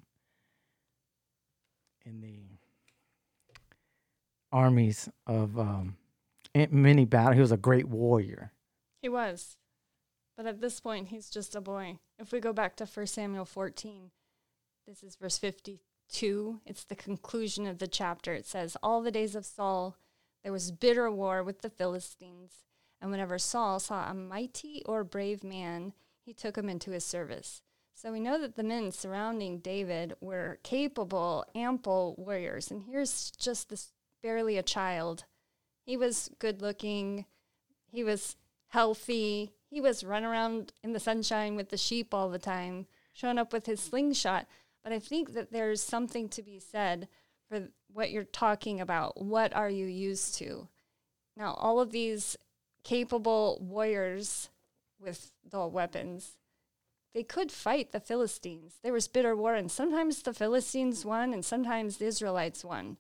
in 2.05 2.21
the 2.21 2.39
armies 4.51 5.09
of 5.25 5.59
um, 5.59 5.97
many 6.71 7.05
battles. 7.05 7.35
He 7.35 7.41
was 7.41 7.51
a 7.51 7.57
great 7.57 7.87
warrior. 7.87 8.53
He 9.01 9.09
was, 9.09 9.57
but 10.35 10.45
at 10.45 10.61
this 10.61 10.79
point, 10.79 11.09
he's 11.09 11.29
just 11.29 11.55
a 11.55 11.61
boy. 11.61 11.99
If 12.17 12.31
we 12.31 12.39
go 12.39 12.53
back 12.53 12.75
to 12.77 12.85
1 12.85 13.07
Samuel 13.07 13.45
14, 13.45 14.11
this 14.87 15.03
is 15.03 15.15
verse 15.15 15.37
52. 15.37 16.61
It's 16.65 16.83
the 16.85 16.95
conclusion 16.95 17.67
of 17.67 17.79
the 17.79 17.87
chapter. 17.87 18.33
It 18.33 18.47
says, 18.47 18.77
All 18.81 19.01
the 19.01 19.11
days 19.11 19.35
of 19.35 19.45
Saul, 19.45 19.97
there 20.43 20.53
was 20.53 20.71
bitter 20.71 21.11
war 21.11 21.43
with 21.43 21.61
the 21.61 21.69
Philistines. 21.69 22.63
And 23.01 23.11
whenever 23.11 23.37
Saul 23.37 23.79
saw 23.79 24.09
a 24.09 24.13
mighty 24.13 24.83
or 24.85 25.03
brave 25.03 25.43
man, 25.43 25.93
he 26.25 26.33
took 26.33 26.57
him 26.57 26.69
into 26.69 26.91
his 26.91 27.05
service. 27.05 27.61
So 27.93 28.11
we 28.11 28.19
know 28.19 28.39
that 28.39 28.55
the 28.55 28.63
men 28.63 28.91
surrounding 28.91 29.59
David 29.59 30.13
were 30.19 30.59
capable, 30.63 31.45
ample 31.55 32.15
warriors. 32.17 32.69
And 32.69 32.83
here's 32.83 33.31
just 33.31 33.69
this 33.69 33.91
barely 34.21 34.57
a 34.57 34.63
child. 34.63 35.25
He 35.83 35.97
was 35.97 36.29
good 36.37 36.61
looking, 36.61 37.25
he 37.91 38.03
was 38.03 38.35
healthy, 38.67 39.53
he 39.69 39.81
was 39.81 40.03
running 40.03 40.29
around 40.29 40.73
in 40.83 40.93
the 40.93 40.99
sunshine 40.99 41.55
with 41.55 41.69
the 41.69 41.77
sheep 41.77 42.13
all 42.13 42.29
the 42.29 42.39
time, 42.39 42.87
showing 43.13 43.37
up 43.37 43.51
with 43.51 43.65
his 43.65 43.79
slingshot. 43.79 44.47
But 44.83 44.93
I 44.93 44.99
think 44.99 45.33
that 45.33 45.51
there's 45.51 45.81
something 45.81 46.29
to 46.29 46.43
be 46.43 46.59
said 46.59 47.07
for 47.49 47.69
what 47.91 48.11
you're 48.11 48.23
talking 48.23 48.79
about. 48.79 49.21
What 49.21 49.55
are 49.55 49.69
you 49.69 49.85
used 49.85 50.35
to? 50.35 50.67
Now, 51.35 51.53
all 51.53 51.79
of 51.79 51.91
these 51.91 52.37
capable 52.87 53.59
warriors 53.61 54.49
with 54.99 55.31
dull 55.49 55.69
weapons 55.69 56.37
they 57.17 57.23
could 57.23 57.51
fight 57.51 57.91
the 57.91 57.99
Philistines. 57.99 58.75
There 58.83 58.93
was 58.93 59.07
bitter 59.07 59.35
war, 59.35 59.55
and 59.55 59.71
sometimes 59.71 60.21
the 60.21 60.35
Philistines 60.35 61.03
won, 61.03 61.33
and 61.33 61.43
sometimes 61.43 61.97
the 61.97 62.05
Israelites 62.05 62.63
won. 62.63 62.97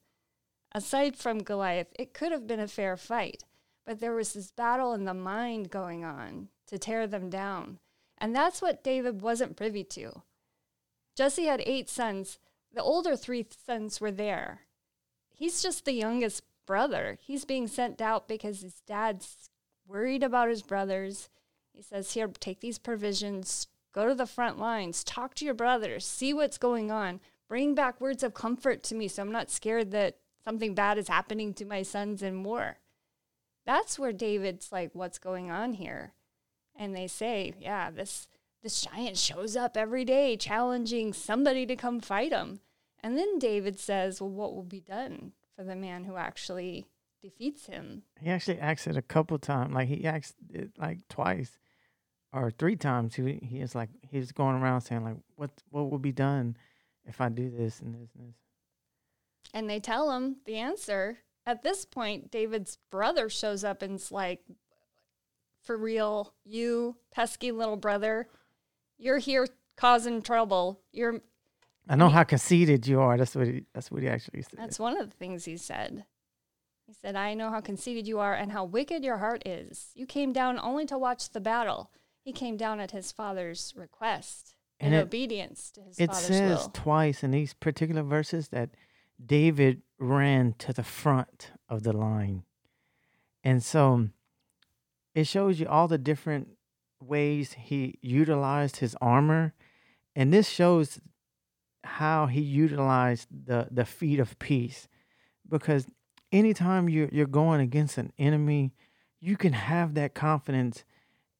Aside 0.71 1.15
from 1.15 1.43
Goliath, 1.43 1.93
it 1.99 2.15
could 2.15 2.31
have 2.31 2.47
been 2.47 2.59
a 2.59 2.67
fair 2.67 2.97
fight, 2.97 3.43
but 3.85 3.99
there 3.99 4.15
was 4.15 4.33
this 4.33 4.49
battle 4.49 4.93
in 4.93 5.05
the 5.05 5.13
mind 5.13 5.69
going 5.69 6.03
on 6.03 6.47
to 6.65 6.79
tear 6.79 7.05
them 7.05 7.29
down. 7.29 7.77
And 8.17 8.35
that's 8.35 8.59
what 8.59 8.83
David 8.83 9.21
wasn't 9.21 9.55
privy 9.55 9.83
to. 9.83 10.23
Jesse 11.15 11.45
had 11.45 11.61
eight 11.67 11.87
sons. 11.87 12.39
The 12.73 12.81
older 12.81 13.15
three 13.15 13.45
sons 13.67 14.01
were 14.01 14.09
there. 14.09 14.61
He's 15.29 15.61
just 15.61 15.85
the 15.85 15.93
youngest 15.93 16.41
brother. 16.65 17.19
He's 17.21 17.45
being 17.45 17.67
sent 17.67 18.01
out 18.01 18.27
because 18.27 18.61
his 18.61 18.81
dad's 18.87 19.51
worried 19.87 20.23
about 20.23 20.49
his 20.49 20.61
brothers. 20.61 21.29
He 21.73 21.81
says, 21.81 22.13
Here, 22.13 22.27
take 22.27 22.59
these 22.59 22.79
provisions, 22.79 23.67
Go 23.97 24.07
to 24.07 24.13
the 24.13 24.27
front 24.27 24.59
lines, 24.59 25.03
talk 25.03 25.33
to 25.33 25.45
your 25.45 25.55
brothers, 25.55 26.05
see 26.05 26.31
what's 26.31 26.59
going 26.59 26.91
on, 26.91 27.19
bring 27.47 27.73
back 27.73 27.99
words 27.99 28.21
of 28.21 28.35
comfort 28.35 28.83
to 28.83 28.93
me 28.93 29.07
so 29.07 29.23
I'm 29.23 29.31
not 29.31 29.49
scared 29.49 29.89
that 29.89 30.17
something 30.43 30.75
bad 30.75 30.99
is 30.99 31.07
happening 31.07 31.51
to 31.55 31.65
my 31.65 31.81
sons 31.81 32.21
in 32.21 32.43
war. 32.43 32.77
That's 33.65 33.97
where 33.97 34.13
David's 34.13 34.71
like, 34.71 34.91
what's 34.93 35.17
going 35.17 35.49
on 35.49 35.73
here? 35.73 36.13
And 36.75 36.95
they 36.95 37.07
say, 37.07 37.55
yeah, 37.59 37.89
this 37.89 38.27
this 38.61 38.81
giant 38.81 39.17
shows 39.17 39.55
up 39.55 39.75
every 39.75 40.05
day 40.05 40.37
challenging 40.37 41.11
somebody 41.11 41.65
to 41.65 41.75
come 41.75 41.99
fight 41.99 42.31
him. 42.31 42.59
And 43.01 43.17
then 43.17 43.39
David 43.39 43.79
says, 43.79 44.21
well, 44.21 44.29
what 44.29 44.53
will 44.53 44.61
be 44.61 44.81
done 44.81 45.31
for 45.55 45.63
the 45.63 45.75
man 45.75 46.03
who 46.03 46.17
actually 46.17 46.85
defeats 47.21 47.67
him? 47.67 48.03
He 48.19 48.29
actually 48.29 48.59
acts 48.59 48.87
it 48.87 48.97
a 48.97 49.01
couple 49.01 49.37
times. 49.39 49.73
Like 49.73 49.87
he 49.87 50.05
acts 50.05 50.33
it 50.53 50.71
like 50.77 51.07
twice 51.09 51.57
or 52.33 52.51
three 52.51 52.75
times 52.75 53.15
he 53.15 53.39
he 53.41 53.59
is 53.59 53.75
like 53.75 53.89
he's 54.01 54.31
going 54.31 54.55
around 54.55 54.81
saying 54.81 55.03
like 55.03 55.15
what 55.35 55.51
what 55.69 55.89
will 55.89 55.99
be 55.99 56.11
done 56.11 56.57
if 57.05 57.21
I 57.21 57.29
do 57.29 57.49
this 57.49 57.79
and 57.79 57.95
this 57.95 58.09
and 58.17 58.29
this. 58.29 58.35
And 59.53 59.69
they 59.69 59.79
tell 59.79 60.11
him 60.11 60.37
the 60.45 60.57
answer. 60.57 61.19
At 61.45 61.63
this 61.63 61.85
point, 61.85 62.29
David's 62.29 62.77
brother 62.91 63.29
shows 63.29 63.63
up 63.63 63.81
and's 63.81 64.11
like, 64.11 64.41
"For 65.61 65.77
real, 65.77 66.33
you 66.43 66.97
pesky 67.11 67.51
little 67.51 67.77
brother, 67.77 68.27
you're 68.97 69.19
here 69.19 69.47
causing 69.77 70.21
trouble. 70.21 70.81
You're." 70.91 71.21
I 71.89 71.95
know 71.95 72.09
how 72.09 72.25
conceited 72.25 72.85
you 72.85 72.99
are. 72.99 73.17
That's 73.17 73.33
what 73.33 73.47
he, 73.47 73.63
that's 73.73 73.89
what 73.89 74.01
he 74.01 74.09
actually 74.09 74.41
said. 74.41 74.59
That's 74.59 74.77
one 74.77 74.97
of 74.97 75.09
the 75.09 75.15
things 75.15 75.45
he 75.45 75.55
said. 75.55 76.03
He 76.87 76.93
said, 76.93 77.15
"I 77.15 77.33
know 77.33 77.51
how 77.51 77.61
conceited 77.61 78.07
you 78.07 78.17
are 78.19 78.33
and 78.33 78.51
how 78.51 78.63
wicked 78.63 79.03
your 79.03 79.17
heart 79.17 79.45
is. 79.45 79.91
You 79.93 80.05
came 80.05 80.33
down 80.33 80.57
only 80.57 80.85
to 80.87 80.97
watch 80.97 81.29
the 81.29 81.41
battle." 81.41 81.91
He 82.21 82.33
came 82.33 82.57
down 82.57 82.79
at 82.79 82.91
his 82.91 83.11
father's 83.11 83.73
request 83.77 84.55
and 84.79 84.93
in 84.93 84.99
it, 84.99 85.03
obedience 85.03 85.71
to 85.71 85.81
his 85.81 85.99
it 85.99 86.07
father's 86.07 86.25
says 86.25 86.59
will. 86.63 86.69
twice 86.69 87.23
in 87.23 87.31
these 87.31 87.53
particular 87.53 88.03
verses 88.03 88.49
that 88.49 88.71
David 89.23 89.81
ran 89.97 90.53
to 90.59 90.73
the 90.73 90.83
front 90.83 91.51
of 91.69 91.83
the 91.83 91.93
line. 91.93 92.43
And 93.43 93.63
so 93.63 94.09
it 95.15 95.25
shows 95.25 95.59
you 95.59 95.67
all 95.67 95.87
the 95.87 95.97
different 95.97 96.49
ways 96.99 97.53
he 97.53 97.97
utilized 98.01 98.77
his 98.77 98.95
armor. 99.01 99.53
And 100.15 100.33
this 100.33 100.49
shows 100.49 100.99
how 101.83 102.27
he 102.27 102.41
utilized 102.41 103.27
the, 103.31 103.67
the 103.71 103.85
feet 103.85 104.19
of 104.19 104.37
peace. 104.39 104.87
Because 105.47 105.87
anytime 106.37 106.87
you're, 106.87 107.09
you're 107.11 107.25
going 107.25 107.61
against 107.61 107.97
an 107.97 108.13
enemy, 108.17 108.73
you 109.19 109.35
can 109.35 109.53
have 109.53 109.95
that 109.95 110.13
confidence 110.13 110.85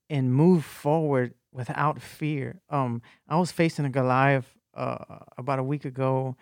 and 0.10 0.34
move 0.34 0.66
forward 0.66 1.34
without 1.52 2.02
fear. 2.02 2.62
Um, 2.70 3.02
I 3.28 3.38
was 3.38 3.52
facing 3.52 3.86
a 3.86 3.90
Goliath 3.90 4.58
uh, 4.74 5.20
about 5.38 5.60
a 5.60 5.64
week 5.64 5.86
ago, 5.86 6.36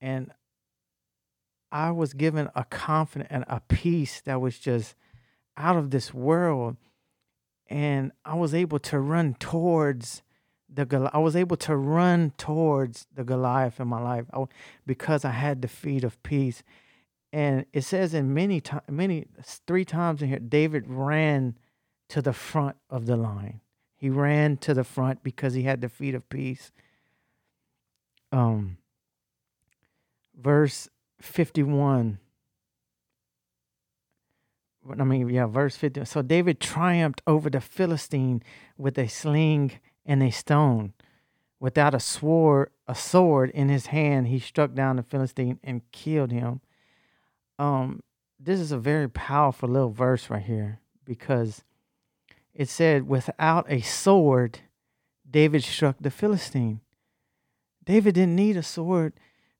and 0.00 0.32
I 1.72 1.90
was 1.90 2.14
given 2.14 2.48
a 2.54 2.64
confidence 2.64 3.28
and 3.30 3.44
a 3.48 3.60
peace 3.68 4.20
that 4.22 4.40
was 4.40 4.58
just 4.58 4.94
out 5.56 5.76
of 5.76 5.90
this 5.90 6.14
world, 6.14 6.76
and 7.68 8.12
I 8.24 8.34
was 8.34 8.54
able 8.54 8.78
to 8.80 8.98
run 8.98 9.34
towards 9.34 10.22
the 10.72 10.84
Goliath. 10.84 11.14
I 11.14 11.18
was 11.18 11.36
able 11.36 11.56
to 11.58 11.76
run 11.76 12.32
towards 12.36 13.06
the 13.14 13.24
Goliath 13.24 13.80
in 13.80 13.88
my 13.88 14.00
life 14.00 14.26
because 14.86 15.24
I 15.24 15.32
had 15.32 15.62
the 15.62 15.68
feet 15.68 16.04
of 16.04 16.22
peace. 16.22 16.62
And 17.32 17.64
it 17.72 17.82
says 17.82 18.12
in 18.12 18.34
many 18.34 18.60
times, 18.60 18.82
many 18.88 19.26
three 19.66 19.84
times 19.84 20.22
in 20.22 20.28
here, 20.28 20.38
David 20.38 20.84
ran 20.88 21.56
to 22.08 22.20
the 22.20 22.32
front 22.32 22.76
of 22.88 23.06
the 23.06 23.16
line. 23.16 23.60
He 23.96 24.10
ran 24.10 24.56
to 24.58 24.74
the 24.74 24.82
front 24.82 25.22
because 25.22 25.54
he 25.54 25.62
had 25.62 25.80
the 25.80 25.88
feet 25.88 26.14
of 26.14 26.28
peace. 26.28 26.72
Um, 28.32 28.78
verse 30.36 30.88
51. 31.20 32.18
I 34.98 35.04
mean, 35.04 35.28
yeah, 35.28 35.46
verse 35.46 35.76
50. 35.76 36.04
So 36.06 36.22
David 36.22 36.58
triumphed 36.58 37.22
over 37.26 37.50
the 37.50 37.60
Philistine 37.60 38.42
with 38.78 38.98
a 38.98 39.08
sling 39.08 39.72
and 40.06 40.22
a 40.22 40.30
stone. 40.30 40.94
Without 41.60 41.94
a 41.94 42.00
sword, 42.00 42.70
a 42.88 42.94
sword 42.94 43.50
in 43.50 43.68
his 43.68 43.86
hand, 43.86 44.28
he 44.28 44.38
struck 44.38 44.74
down 44.74 44.96
the 44.96 45.02
Philistine 45.02 45.60
and 45.62 45.82
killed 45.92 46.32
him. 46.32 46.62
Um, 47.60 48.02
this 48.38 48.58
is 48.58 48.72
a 48.72 48.78
very 48.78 49.06
powerful 49.06 49.68
little 49.68 49.90
verse 49.90 50.30
right 50.30 50.42
here 50.42 50.80
because 51.04 51.62
it 52.54 52.70
said, 52.70 53.06
without 53.06 53.70
a 53.70 53.82
sword, 53.82 54.60
David 55.30 55.62
struck 55.62 55.96
the 56.00 56.10
Philistine. 56.10 56.80
David 57.84 58.14
didn't 58.14 58.34
need 58.34 58.56
a 58.56 58.62
sword 58.62 59.12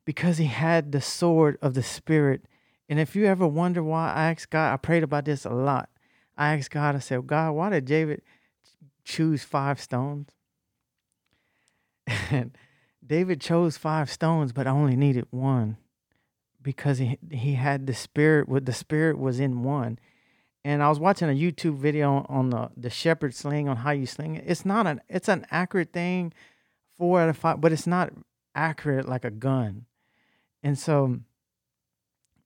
because 0.07 0.39
he 0.39 0.47
had 0.47 0.93
the 0.93 1.03
sword 1.03 1.59
of 1.61 1.75
the 1.75 1.83
Spirit. 1.83 2.47
And 2.89 2.99
if 2.99 3.15
you 3.15 3.27
ever 3.27 3.47
wonder 3.47 3.83
why 3.83 4.15
I 4.15 4.31
asked 4.31 4.49
God, 4.49 4.73
I 4.73 4.79
prayed 4.79 5.03
about 5.03 5.27
this 5.27 5.45
a 5.45 5.51
lot. 5.51 5.91
I 6.39 6.57
asked 6.57 6.71
God, 6.71 6.97
I 6.97 7.01
said, 7.01 7.27
God, 7.27 7.53
why 7.53 7.69
did 7.69 7.85
David 7.85 8.23
choose 9.05 9.45
five 9.45 9.79
stones? 9.79 10.31
And 12.31 12.57
David 13.07 13.43
chose 13.43 13.77
five 13.77 14.11
stones, 14.11 14.53
but 14.53 14.67
only 14.67 14.97
needed 14.97 15.27
one 15.31 15.77
because 16.63 16.99
he 16.99 17.19
he 17.31 17.55
had 17.55 17.87
the 17.87 17.95
spirit. 17.95 18.49
with 18.49 18.67
the 18.67 18.73
spirit 18.73 19.19
was 19.19 19.41
in 19.41 19.63
one. 19.63 19.99
And 20.63 20.83
I 20.83 20.91
was 20.91 21.01
watching 21.01 21.29
a 21.31 21.33
YouTube 21.33 21.77
video 21.77 22.27
on 22.29 22.51
the 22.51 22.71
the 22.77 22.91
shepherd 22.91 23.35
sling 23.35 23.69
on 23.69 23.79
how 23.79 23.93
you 23.93 24.07
sling 24.07 24.37
it. 24.37 24.45
It's 24.47 24.65
not 24.65 24.87
an 24.87 25.01
it's 25.09 25.29
an 25.29 25.47
accurate 25.51 25.93
thing, 25.93 26.33
four 26.97 27.21
out 27.21 27.29
of 27.29 27.37
five, 27.37 27.61
but 27.61 27.73
it's 27.73 27.87
not 27.87 28.13
accurate 28.55 29.09
like 29.09 29.25
a 29.25 29.31
gun. 29.31 29.87
And 30.63 30.79
so 30.79 31.21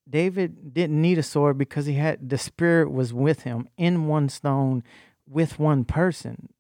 David 0.09 0.75
didn't 0.75 1.01
need 1.01 1.19
a 1.19 1.23
sword 1.23 1.59
because 1.59 1.87
he 1.87 1.95
had 1.95 2.29
the 2.29 2.39
spirit 2.39 2.93
was 2.93 3.13
with 3.13 3.43
him 3.43 3.69
in 3.77 4.07
one 4.07 4.29
stone 4.29 4.85
with 5.27 5.59
one 5.59 5.85
person. 5.85 6.51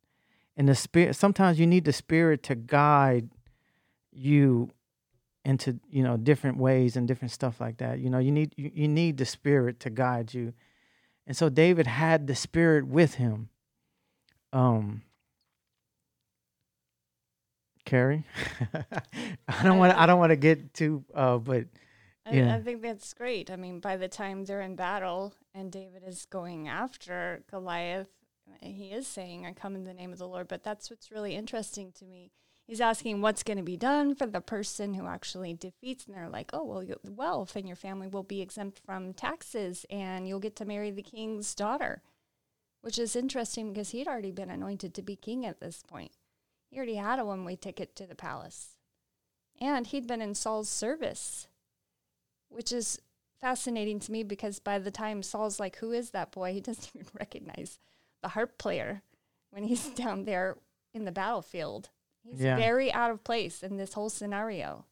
And 0.56 0.68
the 0.68 0.74
spirit 0.74 1.14
sometimes 1.14 1.60
you 1.60 1.66
need 1.66 1.84
the 1.84 1.92
spirit 1.92 2.42
to 2.44 2.54
guide 2.54 3.30
you 4.12 4.70
into, 5.44 5.78
you 5.90 6.02
know, 6.02 6.16
different 6.16 6.56
ways 6.58 6.96
and 6.96 7.06
different 7.06 7.32
stuff 7.32 7.60
like 7.60 7.78
that. 7.78 7.98
You 7.98 8.10
know, 8.10 8.18
you 8.18 8.32
need 8.32 8.54
you, 8.56 8.70
you 8.74 8.88
need 8.88 9.18
the 9.18 9.26
spirit 9.26 9.80
to 9.80 9.90
guide 9.90 10.32
you. 10.32 10.52
And 11.26 11.36
so 11.36 11.48
David 11.48 11.86
had 11.86 12.26
the 12.26 12.34
spirit 12.34 12.86
with 12.86 13.14
him. 13.14 13.48
Um 14.52 15.02
Carrie, 17.84 18.24
I 19.48 19.62
don't 19.62 19.78
want 19.78 19.96
I 19.96 20.06
don't 20.06 20.18
want 20.18 20.30
to 20.30 20.36
get 20.36 20.72
too 20.72 21.04
uh 21.14 21.38
but 21.38 21.66
yeah. 22.30 22.54
I, 22.54 22.56
I 22.56 22.60
think 22.62 22.80
that's 22.80 23.12
great. 23.12 23.50
I 23.50 23.56
mean, 23.56 23.80
by 23.80 23.96
the 23.96 24.08
time 24.08 24.44
they're 24.44 24.62
in 24.62 24.76
battle 24.76 25.34
and 25.54 25.70
David 25.70 26.02
is 26.06 26.24
going 26.24 26.68
after 26.68 27.42
Goliath, 27.50 28.08
he 28.60 28.86
is 28.86 29.06
saying, 29.06 29.46
I 29.46 29.52
come 29.52 29.74
in 29.74 29.84
the 29.84 29.94
name 29.94 30.12
of 30.12 30.18
the 30.18 30.28
Lord. 30.28 30.48
But 30.48 30.62
that's 30.62 30.90
what's 30.90 31.10
really 31.10 31.34
interesting 31.34 31.92
to 31.98 32.04
me. 32.04 32.32
He's 32.66 32.80
asking 32.80 33.20
what's 33.20 33.42
going 33.42 33.58
to 33.58 33.62
be 33.62 33.76
done 33.76 34.14
for 34.14 34.26
the 34.26 34.40
person 34.40 34.94
who 34.94 35.06
actually 35.06 35.52
defeats, 35.54 36.06
and 36.06 36.14
they're 36.14 36.30
like, 36.30 36.50
"Oh, 36.52 36.64
well, 36.64 36.82
you, 36.82 36.96
wealth 37.04 37.56
and 37.56 37.66
your 37.66 37.76
family 37.76 38.08
will 38.08 38.22
be 38.22 38.40
exempt 38.40 38.80
from 38.84 39.12
taxes, 39.12 39.84
and 39.90 40.26
you'll 40.26 40.40
get 40.40 40.56
to 40.56 40.64
marry 40.64 40.90
the 40.90 41.02
king's 41.02 41.54
daughter," 41.54 42.02
which 42.80 42.98
is 42.98 43.16
interesting 43.16 43.72
because 43.72 43.90
he'd 43.90 44.08
already 44.08 44.32
been 44.32 44.50
anointed 44.50 44.94
to 44.94 45.02
be 45.02 45.16
king 45.16 45.44
at 45.44 45.60
this 45.60 45.82
point. 45.82 46.12
He 46.70 46.76
already 46.76 46.96
had 46.96 47.18
a 47.18 47.24
one-way 47.24 47.56
ticket 47.56 47.94
to 47.96 48.06
the 48.06 48.14
palace, 48.14 48.78
and 49.60 49.86
he'd 49.86 50.06
been 50.06 50.22
in 50.22 50.34
Saul's 50.34 50.70
service 50.70 51.48
which 52.54 52.72
is 52.72 53.00
fascinating 53.40 53.98
to 54.00 54.12
me 54.12 54.22
because 54.22 54.58
by 54.58 54.78
the 54.78 54.90
time 54.90 55.22
Saul's 55.22 55.60
like, 55.60 55.76
Who 55.76 55.92
is 55.92 56.10
that 56.10 56.32
boy? 56.32 56.52
He 56.54 56.60
doesn't 56.60 56.90
even 56.94 57.08
recognize 57.18 57.78
the 58.22 58.28
harp 58.28 58.56
player 58.58 59.02
when 59.50 59.64
he's 59.64 59.86
down 59.90 60.24
there 60.24 60.56
in 60.94 61.04
the 61.04 61.12
battlefield. 61.12 61.90
He's 62.24 62.40
yeah. 62.40 62.56
very 62.56 62.92
out 62.92 63.10
of 63.10 63.22
place 63.22 63.62
in 63.62 63.76
this 63.76 63.92
whole 63.92 64.10
scenario. 64.10 64.86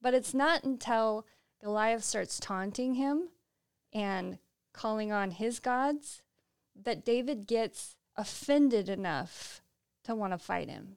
But 0.00 0.14
it's 0.14 0.32
not 0.32 0.64
until 0.64 1.26
Goliath 1.62 2.04
starts 2.04 2.38
taunting 2.40 2.94
him 2.94 3.28
and 3.92 4.38
calling 4.72 5.12
on 5.12 5.32
his 5.32 5.58
gods 5.58 6.22
that 6.80 7.04
David 7.04 7.46
gets 7.46 7.96
offended 8.16 8.88
enough 8.88 9.60
to 10.04 10.14
want 10.14 10.32
to 10.32 10.38
fight 10.38 10.68
him. 10.68 10.96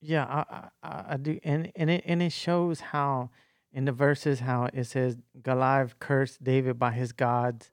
Yeah, 0.00 0.24
I, 0.24 0.68
I, 0.82 1.04
I 1.10 1.16
do, 1.16 1.38
and 1.44 1.70
and 1.76 1.88
it 1.88 2.02
and 2.06 2.22
it 2.22 2.32
shows 2.32 2.80
how 2.80 3.30
in 3.72 3.84
the 3.84 3.92
verses 3.92 4.40
how 4.40 4.68
it 4.72 4.84
says 4.84 5.16
Goliath 5.42 5.98
cursed 5.98 6.42
David 6.42 6.78
by 6.78 6.92
his 6.92 7.12
gods. 7.12 7.70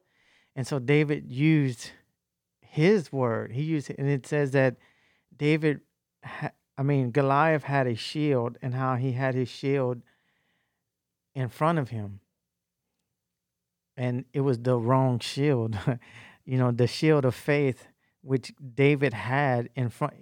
And 0.56 0.68
so 0.68 0.78
David 0.80 1.26
used 1.26 1.92
his 2.62 3.12
word. 3.12 3.52
He 3.52 3.64
used 3.64 3.92
and 3.98 4.08
it 4.08 4.28
says 4.28 4.52
that 4.52 4.76
David 5.36 5.82
I 6.24 6.84
mean 6.84 7.12
Goliath 7.12 7.64
had 7.64 7.88
a 7.88 7.96
shield 7.96 8.58
and 8.62 8.74
how 8.74 8.96
he 8.96 9.14
had 9.14 9.36
his 9.36 9.50
shield 9.50 10.02
in 11.36 11.50
front 11.50 11.80
of 11.80 11.90
him. 11.90 12.20
And 13.98 14.26
it 14.34 14.42
was 14.42 14.60
the 14.60 14.78
wrong 14.78 15.20
shield. 15.20 15.78
you 16.46 16.58
know, 16.58 16.72
the 16.72 16.88
shield 16.88 17.26
of 17.26 17.36
faith 17.36 17.88
which 18.22 18.54
David 18.76 19.14
had 19.14 19.70
in 19.76 19.90
front 19.90 20.14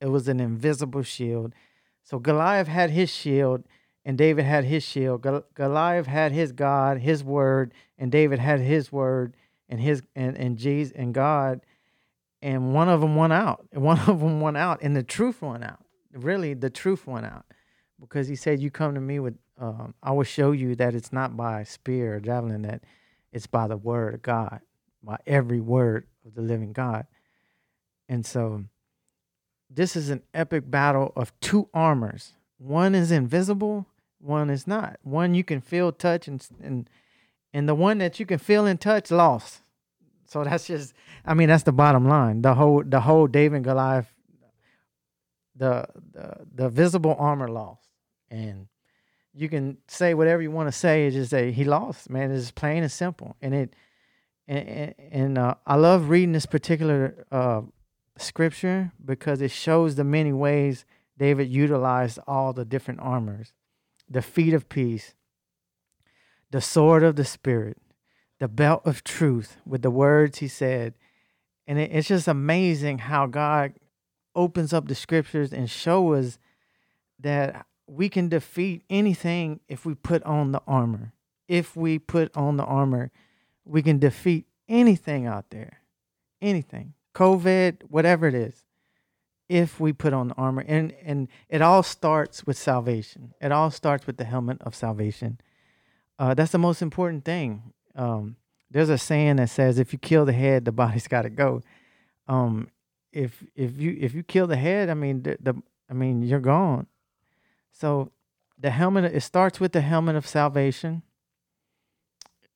it 0.00 0.08
was 0.08 0.28
an 0.28 0.40
invisible 0.40 1.02
shield. 1.02 1.54
So 2.02 2.18
Goliath 2.18 2.68
had 2.68 2.90
his 2.90 3.10
shield 3.10 3.64
and 4.04 4.16
David 4.16 4.44
had 4.44 4.64
his 4.64 4.82
shield. 4.82 5.26
Goliath 5.54 6.06
had 6.06 6.32
his 6.32 6.52
God, 6.52 6.98
his 6.98 7.22
word, 7.22 7.74
and 7.98 8.10
David 8.10 8.38
had 8.38 8.60
his 8.60 8.90
word 8.90 9.36
and 9.68 9.80
his 9.80 10.02
and 10.16 10.36
and 10.36 10.56
Jesus 10.56 10.92
and 10.96 11.14
God, 11.14 11.60
and 12.42 12.74
one 12.74 12.88
of 12.88 13.00
them 13.00 13.16
won 13.16 13.32
out. 13.32 13.66
And 13.72 13.82
one 13.90 13.98
of 13.98 14.20
them 14.20 14.40
won 14.40 14.56
out, 14.56 14.80
and 14.82 14.96
the 14.96 15.02
truth 15.02 15.42
won 15.42 15.62
out. 15.62 15.84
Really, 16.12 16.54
the 16.54 16.70
truth 16.70 17.06
won 17.06 17.24
out, 17.24 17.44
because 18.00 18.28
he 18.28 18.36
said, 18.36 18.60
"You 18.60 18.70
come 18.70 18.94
to 18.94 19.00
me 19.00 19.20
with, 19.20 19.36
um, 19.58 19.94
I 20.02 20.12
will 20.12 20.24
show 20.24 20.52
you 20.52 20.74
that 20.76 20.94
it's 20.94 21.12
not 21.12 21.36
by 21.36 21.62
spear 21.64 22.16
or 22.16 22.20
javelin, 22.20 22.62
that 22.62 22.82
it's 23.32 23.46
by 23.46 23.68
the 23.68 23.76
word 23.76 24.14
of 24.14 24.22
God, 24.22 24.60
by 25.02 25.18
every 25.26 25.60
word 25.60 26.06
of 26.26 26.34
the 26.34 26.42
living 26.42 26.72
God." 26.72 27.06
And 28.08 28.26
so, 28.26 28.64
this 29.68 29.94
is 29.94 30.10
an 30.10 30.22
epic 30.34 30.68
battle 30.68 31.12
of 31.14 31.38
two 31.40 31.68
armors 31.72 32.32
one 32.60 32.94
is 32.94 33.10
invisible, 33.10 33.86
one 34.18 34.50
is 34.50 34.66
not. 34.66 34.98
One 35.02 35.34
you 35.34 35.42
can 35.42 35.62
feel, 35.62 35.92
touch, 35.92 36.28
and 36.28 36.46
and 36.62 36.90
and 37.54 37.68
the 37.68 37.74
one 37.74 37.98
that 37.98 38.20
you 38.20 38.26
can 38.26 38.38
feel 38.38 38.66
and 38.66 38.78
touch 38.78 39.10
lost. 39.10 39.62
So 40.30 40.44
that's 40.44 40.68
just, 40.68 40.94
I 41.26 41.34
mean, 41.34 41.48
that's 41.48 41.64
the 41.64 41.72
bottom 41.72 42.06
line. 42.06 42.42
The 42.42 42.54
whole 42.54 42.84
the 42.86 43.00
whole 43.00 43.26
David 43.26 43.64
Goliath, 43.64 44.12
the 45.56 45.88
the 46.12 46.46
the 46.54 46.68
visible 46.68 47.16
armor 47.18 47.48
lost, 47.48 47.88
and 48.30 48.68
you 49.34 49.48
can 49.48 49.78
say 49.88 50.14
whatever 50.14 50.40
you 50.40 50.52
want 50.52 50.68
to 50.68 50.72
say. 50.72 51.06
It's 51.06 51.16
just 51.16 51.30
say 51.30 51.50
he 51.50 51.64
lost, 51.64 52.10
man. 52.10 52.30
It's 52.30 52.52
plain 52.52 52.84
and 52.84 52.92
simple, 52.92 53.36
and 53.42 53.54
it. 53.54 53.74
And, 54.46 54.94
and 55.12 55.38
uh, 55.38 55.54
I 55.64 55.76
love 55.76 56.08
reading 56.08 56.32
this 56.32 56.46
particular 56.46 57.24
uh, 57.30 57.62
scripture 58.18 58.92
because 59.04 59.40
it 59.40 59.52
shows 59.52 59.94
the 59.94 60.02
many 60.04 60.32
ways 60.32 60.84
David 61.18 61.48
utilized 61.48 62.18
all 62.26 62.52
the 62.52 62.64
different 62.64 63.00
armors 63.00 63.52
the 64.08 64.22
feet 64.22 64.52
of 64.52 64.68
peace, 64.68 65.14
the 66.50 66.60
sword 66.60 67.04
of 67.04 67.14
the 67.14 67.24
Spirit, 67.24 67.78
the 68.40 68.48
belt 68.48 68.82
of 68.84 69.04
truth 69.04 69.58
with 69.64 69.82
the 69.82 69.90
words 69.90 70.38
he 70.38 70.48
said. 70.48 70.94
And 71.66 71.78
it, 71.78 71.90
it's 71.92 72.08
just 72.08 72.26
amazing 72.26 72.98
how 72.98 73.26
God 73.26 73.74
opens 74.34 74.72
up 74.72 74.88
the 74.88 74.94
scriptures 74.94 75.52
and 75.52 75.70
show 75.70 76.14
us 76.14 76.38
that 77.20 77.66
we 77.86 78.08
can 78.08 78.28
defeat 78.28 78.82
anything 78.90 79.60
if 79.68 79.84
we 79.84 79.94
put 79.94 80.22
on 80.24 80.52
the 80.52 80.62
armor. 80.66 81.12
If 81.46 81.76
we 81.76 81.98
put 81.98 82.34
on 82.36 82.56
the 82.56 82.64
armor, 82.64 83.10
we 83.64 83.82
can 83.82 83.98
defeat 83.98 84.46
anything 84.68 85.26
out 85.26 85.50
there. 85.50 85.80
Anything. 86.40 86.94
COVID, 87.14 87.82
whatever 87.88 88.26
it 88.26 88.34
is 88.34 88.64
if 89.48 89.80
we 89.80 89.92
put 89.92 90.12
on 90.12 90.28
the 90.28 90.34
armor. 90.36 90.64
And 90.66 90.94
and 91.04 91.28
it 91.48 91.60
all 91.60 91.82
starts 91.82 92.46
with 92.46 92.56
salvation. 92.56 93.34
It 93.40 93.52
all 93.52 93.70
starts 93.70 94.06
with 94.06 94.16
the 94.16 94.24
helmet 94.24 94.62
of 94.62 94.74
salvation. 94.74 95.40
Uh, 96.18 96.34
that's 96.34 96.52
the 96.52 96.58
most 96.58 96.80
important 96.80 97.24
thing. 97.24 97.72
Um, 97.94 98.36
there's 98.70 98.88
a 98.88 98.98
saying 98.98 99.36
that 99.36 99.50
says, 99.50 99.78
"If 99.78 99.92
you 99.92 99.98
kill 99.98 100.24
the 100.24 100.32
head, 100.32 100.64
the 100.64 100.72
body's 100.72 101.08
got 101.08 101.22
to 101.22 101.30
go." 101.30 101.62
Um, 102.28 102.68
if 103.12 103.44
if 103.54 103.78
you 103.78 103.96
if 104.00 104.14
you 104.14 104.22
kill 104.22 104.46
the 104.46 104.56
head, 104.56 104.88
I 104.88 104.94
mean 104.94 105.22
the, 105.22 105.36
the 105.40 105.54
I 105.88 105.94
mean 105.94 106.22
you're 106.22 106.40
gone. 106.40 106.86
So 107.72 108.12
the 108.58 108.70
helmet 108.70 109.04
it 109.04 109.22
starts 109.22 109.58
with 109.58 109.72
the 109.72 109.80
helmet 109.80 110.16
of 110.16 110.26
salvation. 110.26 111.02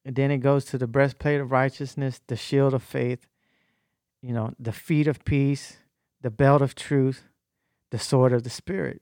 And 0.04 0.16
then 0.16 0.30
it 0.30 0.38
goes 0.38 0.66
to 0.66 0.76
the 0.76 0.86
breastplate 0.86 1.40
of 1.40 1.50
righteousness, 1.50 2.20
the 2.26 2.36
shield 2.36 2.74
of 2.74 2.82
faith, 2.82 3.26
you 4.20 4.34
know, 4.34 4.52
the 4.58 4.72
feet 4.72 5.06
of 5.06 5.24
peace, 5.24 5.78
the 6.20 6.30
belt 6.30 6.60
of 6.60 6.74
truth, 6.74 7.24
the 7.90 7.98
sword 7.98 8.32
of 8.32 8.42
the 8.42 8.50
spirit. 8.50 9.00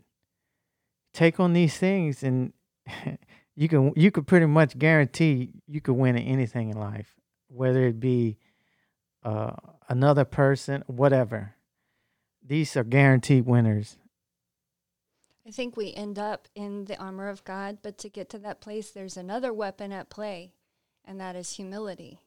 Take 1.12 1.40
on 1.40 1.54
these 1.54 1.76
things 1.76 2.22
and 2.22 2.52
you 3.54 3.68
can 3.68 3.92
you 3.96 4.10
could 4.10 4.26
pretty 4.26 4.46
much 4.46 4.78
guarantee 4.78 5.50
you 5.66 5.80
could 5.80 5.94
win 5.94 6.16
at 6.16 6.22
anything 6.22 6.70
in 6.70 6.78
life, 6.78 7.14
whether 7.48 7.86
it 7.86 8.00
be 8.00 8.38
uh, 9.22 9.52
another 9.88 10.24
person, 10.24 10.82
whatever. 10.86 11.54
These 12.44 12.76
are 12.76 12.84
guaranteed 12.84 13.46
winners. 13.46 13.98
I 15.46 15.50
think 15.50 15.76
we 15.76 15.92
end 15.92 16.18
up 16.18 16.48
in 16.54 16.84
the 16.84 16.96
armor 16.98 17.28
of 17.28 17.44
God, 17.44 17.78
but 17.82 17.98
to 17.98 18.08
get 18.08 18.30
to 18.30 18.38
that 18.40 18.60
place, 18.60 18.90
there's 18.90 19.16
another 19.16 19.52
weapon 19.52 19.92
at 19.92 20.08
play, 20.08 20.52
and 21.04 21.20
that 21.20 21.36
is 21.36 21.52
humility. 21.56 22.20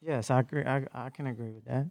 Yes, 0.00 0.30
I 0.30 0.40
agree. 0.40 0.64
I, 0.64 0.84
I 0.94 1.10
can 1.10 1.26
agree 1.26 1.50
with 1.50 1.64
that. 1.66 1.86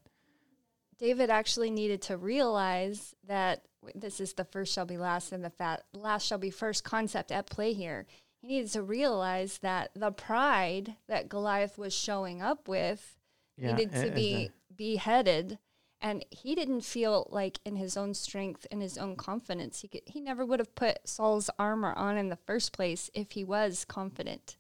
David 0.98 1.30
actually 1.30 1.72
needed 1.72 2.02
to 2.04 2.18
realize 2.18 3.16
that 3.28 3.66
this 3.96 4.20
is 4.20 4.34
the 4.34 4.46
first 4.46 4.74
shall 4.74 4.86
be 4.86 4.98
last 4.98 5.32
and 5.32 5.44
the 5.44 5.50
fat, 5.50 5.84
last 5.94 6.28
shall 6.28 6.38
be 6.38 6.52
first 6.52 6.84
concept 6.84 7.32
at 7.32 7.50
play 7.50 7.74
here. 7.74 8.06
He 8.42 8.48
needs 8.48 8.74
to 8.74 8.82
realize 8.82 9.60
that 9.60 9.92
the 9.96 10.12
pride 10.12 10.96
that 11.08 11.30
Goliath 11.30 11.78
was 11.78 11.94
showing 11.94 12.42
up 12.42 12.68
with 12.68 13.20
Yeah, 13.58 13.76
needed 13.76 13.92
to 13.94 14.12
be 14.12 14.46
as 14.48 14.52
beheaded. 14.76 15.60
And 16.04 16.26
he 16.32 16.56
didn't 16.56 16.82
feel 16.82 17.28
like 17.30 17.60
in 17.64 17.76
his 17.76 17.96
own 17.96 18.16
strength 18.16 18.66
and 18.72 18.82
his 18.82 18.98
own 18.98 19.16
confidence, 19.16 19.82
he 19.82 19.88
could, 19.88 20.02
he 20.08 20.20
never 20.20 20.44
would 20.44 20.58
have 20.60 20.74
put 20.74 21.08
Saul's 21.08 21.52
armor 21.60 21.94
on 21.94 22.18
in 22.18 22.30
the 22.30 22.36
first 22.36 22.74
place 22.74 23.12
if 23.14 23.34
he 23.34 23.44
was 23.44 23.86
confident. 23.86 24.58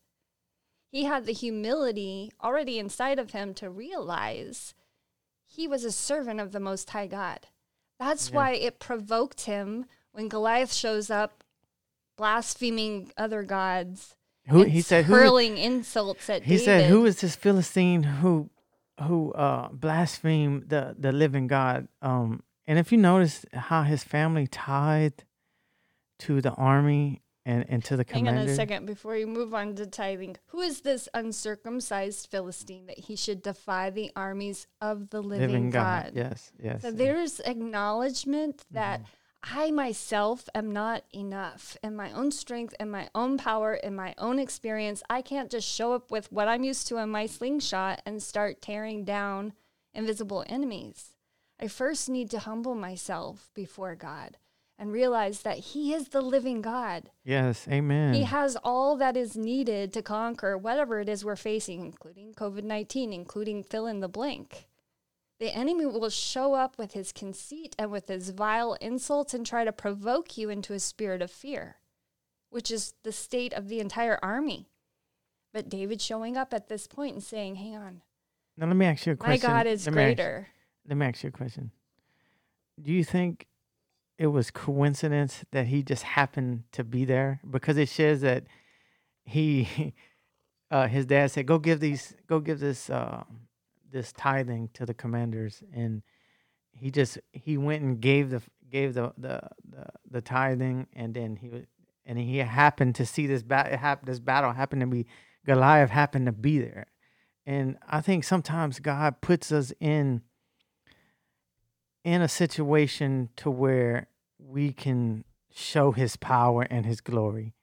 He 0.91 1.05
had 1.05 1.25
the 1.25 1.33
humility 1.33 2.31
already 2.43 2.77
inside 2.77 3.17
of 3.17 3.31
him 3.31 3.55
to 3.55 3.71
realize 3.71 4.75
he 5.47 5.67
was 5.67 5.83
a 5.83 5.91
servant 5.91 6.39
of 6.39 6.51
the 6.51 6.59
Most 6.59 6.91
High 6.91 7.07
God. 7.07 7.47
That's 7.97 8.29
Yeah. 8.29 8.35
why 8.35 8.51
it 8.51 8.79
provoked 8.79 9.41
him 9.45 9.85
when 10.11 10.27
Goliath 10.27 10.73
shows 10.73 11.09
up, 11.09 11.40
blaspheming 12.17 13.11
other 13.17 13.43
gods, 13.43 14.15
Who 14.47 14.63
he 14.63 14.81
said? 14.81 15.05
Who, 15.05 15.13
hurling 15.13 15.57
insults 15.57 16.29
at 16.29 16.43
him. 16.43 16.49
he 16.49 16.57
David. 16.57 16.65
said, 16.65 16.89
"Who 16.89 17.05
is 17.05 17.21
this 17.21 17.35
Philistine 17.35 18.03
who 18.03 18.49
who 19.03 19.31
uh, 19.33 19.69
blasphemed 19.69 20.69
the 20.69 20.95
the 20.97 21.11
living 21.11 21.47
God?" 21.47 21.87
Um, 22.01 22.43
and 22.67 22.77
if 22.79 22.91
you 22.91 22.97
notice 22.97 23.45
how 23.53 23.83
his 23.83 24.03
family 24.03 24.47
tied 24.47 25.23
to 26.19 26.39
the 26.41 26.51
army 26.51 27.21
and, 27.43 27.65
and 27.67 27.83
to 27.85 27.97
the 27.97 28.05
Hang 28.07 28.27
on 28.27 28.37
a 28.37 28.53
second 28.55 28.85
before 28.85 29.17
you 29.17 29.25
move 29.25 29.55
on 29.55 29.73
to 29.75 29.87
tithing. 29.87 30.37
Who 30.47 30.61
is 30.61 30.81
this 30.81 31.09
uncircumcised 31.15 32.27
Philistine 32.29 32.85
that 32.85 32.99
he 32.99 33.15
should 33.15 33.41
defy 33.41 33.89
the 33.89 34.11
armies 34.15 34.67
of 34.79 35.09
the 35.09 35.21
living, 35.23 35.71
God? 35.71 36.11
Yes, 36.13 36.51
yes. 36.61 36.83
So 36.83 36.91
there's 36.91 37.39
acknowledgement 37.39 38.63
that 38.71 38.99
Mm-hmm. 39.01 39.11
I 39.43 39.71
myself 39.71 40.47
am 40.53 40.71
not 40.71 41.03
enough 41.13 41.75
in 41.83 41.95
my 41.95 42.11
own 42.11 42.31
strength 42.31 42.75
and 42.79 42.91
my 42.91 43.09
own 43.15 43.37
power 43.37 43.73
in 43.73 43.95
my 43.95 44.13
own 44.17 44.37
experience. 44.37 45.01
I 45.09 45.21
can't 45.21 45.49
just 45.49 45.67
show 45.67 45.93
up 45.93 46.11
with 46.11 46.31
what 46.31 46.47
I'm 46.47 46.63
used 46.63 46.87
to 46.87 46.97
in 46.97 47.09
my 47.09 47.25
slingshot 47.25 48.01
and 48.05 48.21
start 48.21 48.61
tearing 48.61 49.03
down 49.03 49.53
invisible 49.93 50.45
enemies. 50.47 51.15
I 51.59 51.67
first 51.67 52.09
need 52.09 52.29
to 52.31 52.39
humble 52.39 52.75
myself 52.75 53.49
before 53.55 53.95
God 53.95 54.37
and 54.77 54.91
realize 54.91 55.41
that 55.41 55.57
He 55.59 55.93
is 55.93 56.09
the 56.09 56.21
living 56.21 56.61
God. 56.61 57.11
yes, 57.23 57.67
amen. 57.67 58.13
He 58.13 58.23
has 58.23 58.57
all 58.63 58.95
that 58.97 59.15
is 59.15 59.37
needed 59.37 59.93
to 59.93 60.01
conquer 60.01 60.57
whatever 60.57 60.99
it 60.99 61.09
is 61.09 61.23
we're 61.25 61.35
facing, 61.35 61.85
including 61.85 62.33
COVID 62.33 62.63
19, 62.63 63.13
including 63.13 63.63
fill 63.63 63.85
in 63.85 63.99
the 63.99 64.07
blank. 64.07 64.67
The 65.41 65.55
enemy 65.55 65.87
will 65.87 66.11
show 66.11 66.53
up 66.53 66.77
with 66.77 66.93
his 66.93 67.11
conceit 67.11 67.75
and 67.79 67.89
with 67.89 68.09
his 68.09 68.29
vile 68.29 68.75
insults 68.75 69.33
and 69.33 69.43
try 69.43 69.65
to 69.65 69.71
provoke 69.71 70.37
you 70.37 70.51
into 70.51 70.73
a 70.73 70.79
spirit 70.79 71.19
of 71.19 71.31
fear, 71.31 71.77
which 72.51 72.69
is 72.69 72.93
the 73.01 73.11
state 73.11 73.51
of 73.51 73.67
the 73.67 73.79
entire 73.79 74.19
army. 74.21 74.69
But 75.51 75.67
David 75.67 75.99
showing 75.99 76.37
up 76.37 76.53
at 76.53 76.69
this 76.69 76.85
point 76.85 77.15
and 77.15 77.23
saying, 77.23 77.55
Hang 77.55 77.75
on, 77.75 78.01
now 78.55 78.67
let 78.67 78.75
me 78.75 78.85
ask 78.85 79.07
you 79.07 79.13
a 79.13 79.15
question. 79.15 79.49
my. 79.49 79.55
God 79.57 79.65
is 79.65 79.87
Let 79.87 79.95
me 79.95 80.03
ask- 80.03 80.15
greater. 80.17 80.47
let 80.87 80.97
me 80.97 81.05
ask 81.07 81.23
you 81.23 81.29
a 81.29 81.31
question. 81.31 81.71
Do 82.79 82.91
you 82.91 83.03
think 83.03 83.47
it 84.19 84.27
was 84.27 84.51
coincidence 84.51 85.43
that 85.51 85.65
he 85.65 85.81
just 85.81 86.03
happened 86.03 86.65
to 86.73 86.83
be 86.83 87.03
there? 87.03 87.39
Because 87.49 87.77
it 87.77 87.89
says 87.89 88.21
that 88.21 88.43
he, 89.25 89.95
uh, 90.69 90.87
his 90.87 91.07
dad 91.07 91.31
said, 91.31 91.47
"Go 91.47 91.57
give 91.57 91.79
these, 91.79 92.13
go 92.27 92.39
give 92.39 92.59
this, 92.59 92.91
uh, 92.91 93.23
this 93.91 94.11
tithing 94.11 94.69
to 94.73 94.85
the 94.85 94.93
commanders," 94.93 95.63
and 95.73 96.01
he 96.71 96.91
just 96.91 97.19
he 97.31 97.57
went 97.57 97.83
and 97.83 97.99
gave 98.01 98.29
the 98.29 98.41
gave 98.69 98.93
the 98.93 99.13
the 99.17 99.41
the, 99.69 99.85
the 100.09 100.21
tithing, 100.21 100.87
and 100.93 101.13
then 101.13 101.35
he 101.35 101.49
was, 101.49 101.63
and 102.05 102.17
he 102.17 102.37
happened 102.37 102.95
to 102.95 103.05
see 103.05 103.27
this 103.27 103.43
bat 103.43 103.71
hap- 103.79 104.05
this 104.05 104.19
battle 104.19 104.53
happened 104.53 104.81
to 104.81 104.87
be 104.87 105.05
Goliath 105.45 105.89
happened 105.89 106.25
to 106.27 106.31
be 106.31 106.59
there, 106.59 106.87
and 107.45 107.77
I 107.87 108.01
think 108.01 108.23
sometimes 108.23 108.79
God 108.79 109.21
puts 109.21 109.51
us 109.51 109.73
in 109.79 110.21
in 112.03 112.21
a 112.21 112.27
situation 112.27 113.29
to 113.37 113.51
where 113.51 114.07
we 114.39 114.73
can 114.73 115.23
show 115.53 115.91
his 115.91 116.15
power 116.15 116.63
and 116.63 116.85
his 116.85 117.01
glory. 117.01 117.53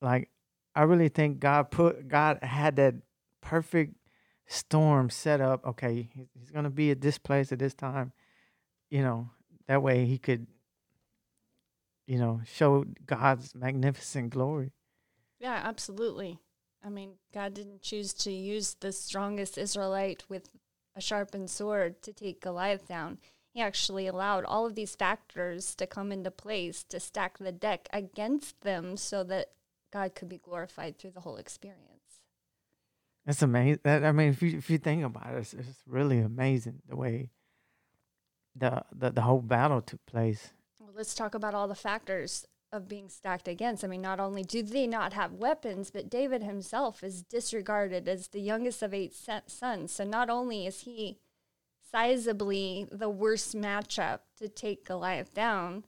Like 0.00 0.30
I 0.74 0.82
really 0.82 1.08
think 1.08 1.40
God 1.40 1.70
put 1.70 2.08
God 2.08 2.42
had 2.42 2.76
that 2.76 2.94
perfect 3.40 3.95
storm 4.46 5.10
set 5.10 5.40
up. 5.40 5.66
Okay, 5.66 6.08
he's 6.34 6.50
going 6.50 6.64
to 6.64 6.70
be 6.70 6.90
at 6.90 7.00
this 7.00 7.18
place 7.18 7.52
at 7.52 7.58
this 7.58 7.74
time. 7.74 8.12
You 8.90 9.02
know, 9.02 9.30
that 9.66 9.82
way 9.82 10.06
he 10.06 10.18
could 10.18 10.46
you 12.06 12.18
know, 12.18 12.40
show 12.44 12.84
God's 13.04 13.54
magnificent 13.54 14.30
glory. 14.30 14.72
Yeah, 15.38 15.60
absolutely. 15.64 16.38
I 16.84 16.88
mean, 16.88 17.14
God 17.34 17.54
didn't 17.54 17.82
choose 17.82 18.12
to 18.14 18.30
use 18.30 18.76
the 18.78 18.92
strongest 18.92 19.58
Israelite 19.58 20.24
with 20.28 20.48
a 20.94 21.00
sharpened 21.00 21.50
sword 21.50 22.00
to 22.02 22.12
take 22.12 22.40
Goliath 22.40 22.86
down. 22.86 23.18
He 23.52 23.60
actually 23.60 24.06
allowed 24.06 24.44
all 24.44 24.66
of 24.66 24.74
these 24.74 24.94
factors 24.94 25.74
to 25.76 25.86
come 25.86 26.12
into 26.12 26.30
place 26.30 26.84
to 26.84 27.00
stack 27.00 27.38
the 27.38 27.52
deck 27.52 27.88
against 27.92 28.60
them 28.60 28.96
so 28.96 29.24
that 29.24 29.50
God 29.92 30.14
could 30.14 30.28
be 30.28 30.38
glorified 30.38 30.98
through 30.98 31.12
the 31.12 31.20
whole 31.20 31.36
experience. 31.36 31.95
That's 33.26 33.42
amazing. 33.42 33.80
That 33.82 34.04
I 34.04 34.12
mean, 34.12 34.28
if 34.28 34.40
you 34.40 34.56
if 34.56 34.70
you 34.70 34.78
think 34.78 35.04
about 35.04 35.34
it, 35.34 35.38
it's, 35.38 35.52
it's 35.52 35.82
really 35.86 36.20
amazing 36.20 36.80
the 36.88 36.96
way 36.96 37.30
the, 38.54 38.82
the 38.92 39.10
the 39.10 39.22
whole 39.22 39.42
battle 39.42 39.82
took 39.82 40.04
place. 40.06 40.52
Well, 40.78 40.92
let's 40.96 41.14
talk 41.14 41.34
about 41.34 41.52
all 41.52 41.66
the 41.66 41.74
factors 41.74 42.46
of 42.72 42.88
being 42.88 43.08
stacked 43.08 43.48
against. 43.48 43.84
I 43.84 43.88
mean, 43.88 44.02
not 44.02 44.20
only 44.20 44.44
do 44.44 44.62
they 44.62 44.86
not 44.86 45.12
have 45.12 45.32
weapons, 45.32 45.90
but 45.90 46.08
David 46.08 46.42
himself 46.42 47.02
is 47.02 47.22
disregarded 47.22 48.08
as 48.08 48.28
the 48.28 48.40
youngest 48.40 48.82
of 48.82 48.94
eight 48.94 49.14
sons. 49.14 49.92
So 49.92 50.04
not 50.04 50.30
only 50.30 50.66
is 50.66 50.80
he 50.80 51.18
sizably 51.92 52.88
the 52.90 53.08
worst 53.08 53.56
matchup 53.56 54.20
to 54.38 54.48
take 54.48 54.84
Goliath 54.84 55.32
down, 55.32 55.84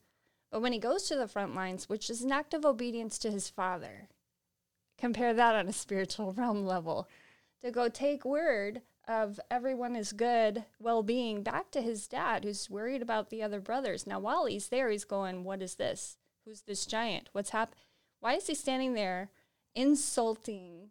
but 0.50 0.62
when 0.62 0.72
he 0.72 0.78
goes 0.78 1.04
to 1.08 1.16
the 1.16 1.28
front 1.28 1.54
lines, 1.54 1.88
which 1.88 2.08
is 2.08 2.22
an 2.22 2.32
act 2.32 2.54
of 2.54 2.64
obedience 2.64 3.18
to 3.18 3.30
his 3.30 3.48
father, 3.48 4.08
compare 4.96 5.34
that 5.34 5.54
on 5.54 5.68
a 5.68 5.72
spiritual 5.72 6.32
realm 6.36 6.64
level, 6.64 7.08
to 7.62 7.70
go 7.70 7.88
take 7.88 8.24
word 8.24 8.82
of 9.06 9.40
everyone 9.50 9.96
is 9.96 10.12
good 10.12 10.64
well 10.78 11.02
being 11.02 11.42
back 11.42 11.70
to 11.70 11.80
his 11.80 12.06
dad, 12.06 12.44
who's 12.44 12.68
worried 12.68 13.02
about 13.02 13.30
the 13.30 13.42
other 13.42 13.60
brothers. 13.60 14.06
Now, 14.06 14.20
while 14.20 14.46
he's 14.46 14.68
there, 14.68 14.90
he's 14.90 15.04
going, 15.04 15.44
What 15.44 15.62
is 15.62 15.76
this? 15.76 16.18
Who's 16.44 16.62
this 16.62 16.86
giant? 16.86 17.28
What's 17.32 17.50
happening? 17.50 17.78
Why 18.20 18.34
is 18.34 18.46
he 18.46 18.54
standing 18.54 18.94
there 18.94 19.30
insulting 19.74 20.90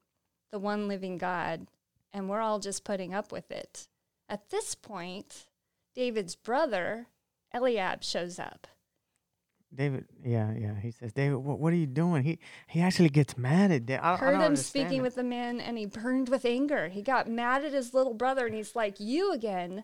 the 0.51 0.60
one 0.60 0.88
living 0.88 1.17
God? 1.17 1.67
And 2.13 2.30
we're 2.30 2.41
all 2.41 2.60
just 2.60 2.84
putting 2.84 3.13
up 3.13 3.32
with 3.32 3.51
it. 3.51 3.88
At 4.30 4.49
this 4.49 4.75
point, 4.75 5.47
David's 5.93 6.36
brother, 6.36 7.08
Eliab, 7.53 8.03
shows 8.03 8.39
up. 8.39 8.67
David, 9.73 10.06
yeah, 10.23 10.53
yeah. 10.58 10.80
He 10.80 10.91
says, 10.91 11.12
David, 11.12 11.38
what, 11.38 11.60
what 11.60 11.73
are 11.73 11.77
you 11.77 11.88
doing? 11.88 12.23
He 12.23 12.39
he 12.67 12.82
actually 12.82 13.10
gets 13.10 13.38
mad 13.38 13.71
at 13.71 13.86
David. 13.86 14.01
I, 14.01 14.13
I 14.13 14.17
heard 14.17 14.32
don't 14.32 14.41
him 14.41 14.56
speaking 14.56 14.99
it. 14.99 15.01
with 15.01 15.15
the 15.15 15.23
man 15.23 15.60
and 15.60 15.77
he 15.77 15.86
burned 15.86 16.30
with 16.30 16.45
anger. 16.45 16.88
He 16.88 17.01
got 17.01 17.30
mad 17.30 17.65
at 17.65 17.73
his 17.73 17.93
little 17.93 18.13
brother 18.13 18.45
and 18.45 18.56
he's 18.56 18.75
like, 18.75 18.99
You 18.99 19.34
again, 19.34 19.84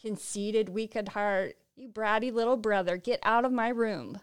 conceited, 0.00 0.68
weak 0.68 0.94
at 0.94 1.10
heart, 1.10 1.56
you 1.74 1.88
bratty 1.88 2.32
little 2.32 2.56
brother, 2.56 2.96
get 2.96 3.20
out 3.22 3.44
of 3.44 3.52
my 3.52 3.68
room. 3.68 4.20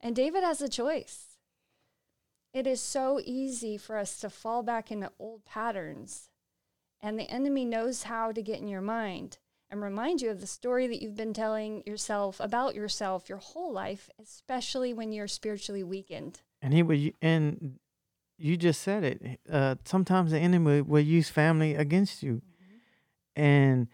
And 0.00 0.16
David 0.16 0.42
has 0.42 0.60
a 0.60 0.68
choice. 0.68 1.36
It 2.52 2.66
is 2.66 2.80
so 2.80 3.20
easy 3.24 3.78
for 3.78 3.96
us 3.96 4.18
to 4.20 4.28
fall 4.28 4.62
back 4.62 4.90
into 4.90 5.10
old 5.18 5.44
patterns, 5.46 6.28
and 7.00 7.18
the 7.18 7.30
enemy 7.30 7.64
knows 7.64 8.02
how 8.02 8.32
to 8.32 8.42
get 8.42 8.60
in 8.60 8.68
your 8.68 8.82
mind 8.82 9.38
and 9.72 9.82
remind 9.82 10.20
you 10.20 10.30
of 10.30 10.42
the 10.42 10.46
story 10.46 10.86
that 10.86 11.00
you've 11.00 11.16
been 11.16 11.32
telling 11.32 11.82
yourself 11.86 12.38
about 12.40 12.74
yourself 12.74 13.30
your 13.30 13.38
whole 13.38 13.72
life, 13.72 14.10
especially 14.22 14.92
when 14.92 15.12
you're 15.12 15.26
spiritually 15.26 15.82
weakened. 15.82 16.42
And 16.60 16.74
he 16.74 16.82
would, 16.82 17.14
and 17.22 17.78
you 18.36 18.58
just 18.58 18.82
said 18.82 19.02
it. 19.02 19.40
Uh, 19.50 19.76
sometimes 19.86 20.30
the 20.30 20.38
enemy 20.38 20.82
will 20.82 21.00
use 21.00 21.30
family 21.30 21.74
against 21.74 22.22
you, 22.22 22.42
and 23.34 23.88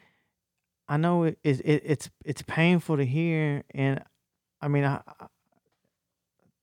I 0.89 0.97
know 0.97 1.23
it, 1.23 1.39
it, 1.45 1.61
it 1.61 1.83
it's 1.85 2.11
it's 2.25 2.43
painful 2.43 2.97
to 2.97 3.07
hear. 3.07 3.63
And 3.71 4.03
I 4.61 4.67
mean, 4.67 4.85
I, 4.85 5.01
I, 5.07 5.27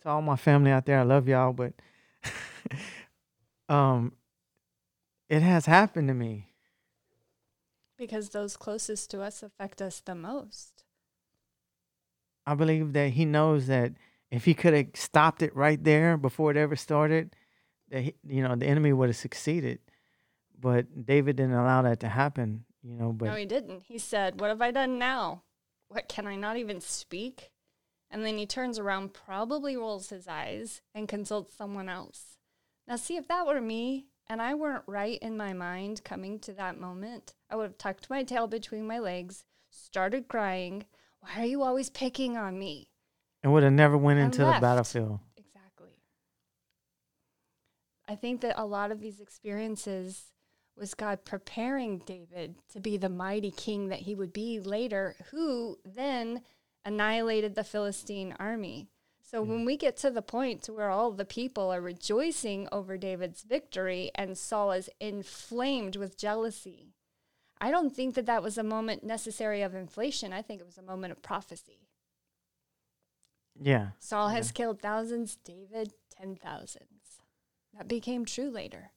to 0.01 0.09
all 0.09 0.21
my 0.21 0.35
family 0.35 0.71
out 0.71 0.85
there, 0.85 0.99
I 0.99 1.03
love 1.03 1.29
y'all, 1.29 1.53
but 1.53 1.71
um, 3.69 4.11
it 5.29 5.41
has 5.41 5.67
happened 5.67 6.09
to 6.09 6.13
me. 6.13 6.49
Because 7.97 8.29
those 8.29 8.57
closest 8.57 9.09
to 9.11 9.21
us 9.21 9.41
affect 9.41 9.81
us 9.81 10.01
the 10.01 10.15
most. 10.15 10.83
I 12.45 12.53
believe 12.53 12.93
that 12.93 13.11
he 13.11 13.25
knows 13.25 13.67
that 13.67 13.93
if 14.31 14.45
he 14.45 14.53
could 14.53 14.73
have 14.73 14.87
stopped 14.93 15.41
it 15.41 15.55
right 15.55 15.81
there 15.81 16.17
before 16.17 16.51
it 16.51 16.57
ever 16.57 16.75
started, 16.75 17.35
that 17.89 18.01
he, 18.01 18.15
you 18.27 18.43
know 18.43 18.55
the 18.55 18.65
enemy 18.65 18.93
would 18.93 19.09
have 19.09 19.15
succeeded. 19.15 19.79
But 20.59 21.05
David 21.05 21.37
didn't 21.37 21.53
allow 21.53 21.81
that 21.83 21.99
to 22.01 22.09
happen. 22.09 22.65
You 22.83 22.95
know, 22.95 23.11
but 23.11 23.25
no, 23.25 23.35
he 23.35 23.45
didn't. 23.45 23.83
He 23.87 23.97
said, 23.97 24.39
What 24.39 24.49
have 24.49 24.61
I 24.61 24.71
done 24.71 24.99
now? 24.99 25.43
What 25.87 26.07
can 26.07 26.27
I 26.27 26.35
not 26.35 26.57
even 26.57 26.81
speak? 26.81 27.51
And 28.11 28.23
then 28.25 28.37
he 28.37 28.45
turns 28.45 28.77
around, 28.77 29.13
probably 29.13 29.75
rolls 29.75 30.09
his 30.09 30.27
eyes, 30.27 30.81
and 30.93 31.07
consults 31.07 31.55
someone 31.55 31.89
else. 31.89 32.37
Now, 32.87 32.97
see, 32.97 33.17
if 33.17 33.27
that 33.27 33.47
were 33.47 33.59
me 33.59 34.05
and 34.27 34.41
I 34.41 34.53
weren't 34.53 34.83
right 34.87 35.19
in 35.21 35.37
my 35.37 35.53
mind 35.53 36.03
coming 36.03 36.39
to 36.39 36.53
that 36.53 36.79
moment, 36.79 37.33
I 37.49 37.55
would 37.55 37.63
have 37.63 37.77
tucked 37.77 38.09
my 38.09 38.23
tail 38.23 38.47
between 38.47 38.87
my 38.87 38.99
legs, 38.99 39.43
started 39.69 40.27
crying. 40.27 40.85
Why 41.19 41.41
are 41.41 41.45
you 41.45 41.63
always 41.63 41.89
picking 41.89 42.37
on 42.37 42.57
me? 42.57 42.89
And 43.43 43.53
would 43.53 43.63
have 43.63 43.73
never 43.73 43.97
went 43.97 44.19
into 44.19 44.39
the 44.39 44.57
battlefield. 44.59 45.19
Exactly. 45.37 45.91
I 48.07 48.15
think 48.15 48.41
that 48.41 48.59
a 48.59 48.65
lot 48.65 48.91
of 48.91 48.99
these 48.99 49.19
experiences 49.19 50.31
was 50.77 50.93
God 50.93 51.23
preparing 51.25 51.99
David 51.99 52.55
to 52.73 52.79
be 52.79 52.97
the 52.97 53.09
mighty 53.09 53.51
king 53.51 53.89
that 53.89 53.99
he 53.99 54.15
would 54.15 54.33
be 54.33 54.59
later, 54.59 55.15
who 55.31 55.77
then 55.85 56.41
annihilated 56.83 57.55
the 57.55 57.63
Philistine 57.63 58.35
army. 58.39 58.89
So 59.35 59.43
mm. 59.43 59.47
when 59.49 59.65
we 59.65 59.75
get 59.75 59.97
to 59.97 60.09
the 60.09 60.21
point 60.21 60.67
where 60.67 60.89
all 60.89 61.11
the 61.11 61.25
people 61.25 61.69
are 61.69 61.81
rejoicing 61.81 62.69
over 62.71 62.97
David's 62.97 63.43
victory 63.43 64.09
and 64.15 64.37
Saul 64.37 64.71
is 64.71 64.89
inflamed 65.01 65.97
with 65.97 66.17
jealousy, 66.17 66.93
I 67.59 67.69
don't 67.69 67.93
think 67.93 68.15
that 68.15 68.27
that 68.27 68.41
was 68.41 68.57
a 68.57 68.63
moment 68.63 69.03
necessary 69.03 69.61
of 69.61 69.75
inflation. 69.75 70.31
I 70.31 70.41
think 70.41 70.61
it 70.61 70.65
was 70.65 70.77
a 70.77 70.81
moment 70.81 71.11
of 71.11 71.21
prophecy. 71.21 71.89
Yeah. 73.61 73.89
Saul 73.99 74.29
yeah. 74.29 74.37
has 74.37 74.53
killed 74.53 74.79
thousands, 74.79 75.35
David 75.43 75.91
ten 76.17 76.37
thousands. 76.37 77.19
That 77.77 77.89
became 77.89 78.23
true 78.23 78.49
later. 78.49 78.91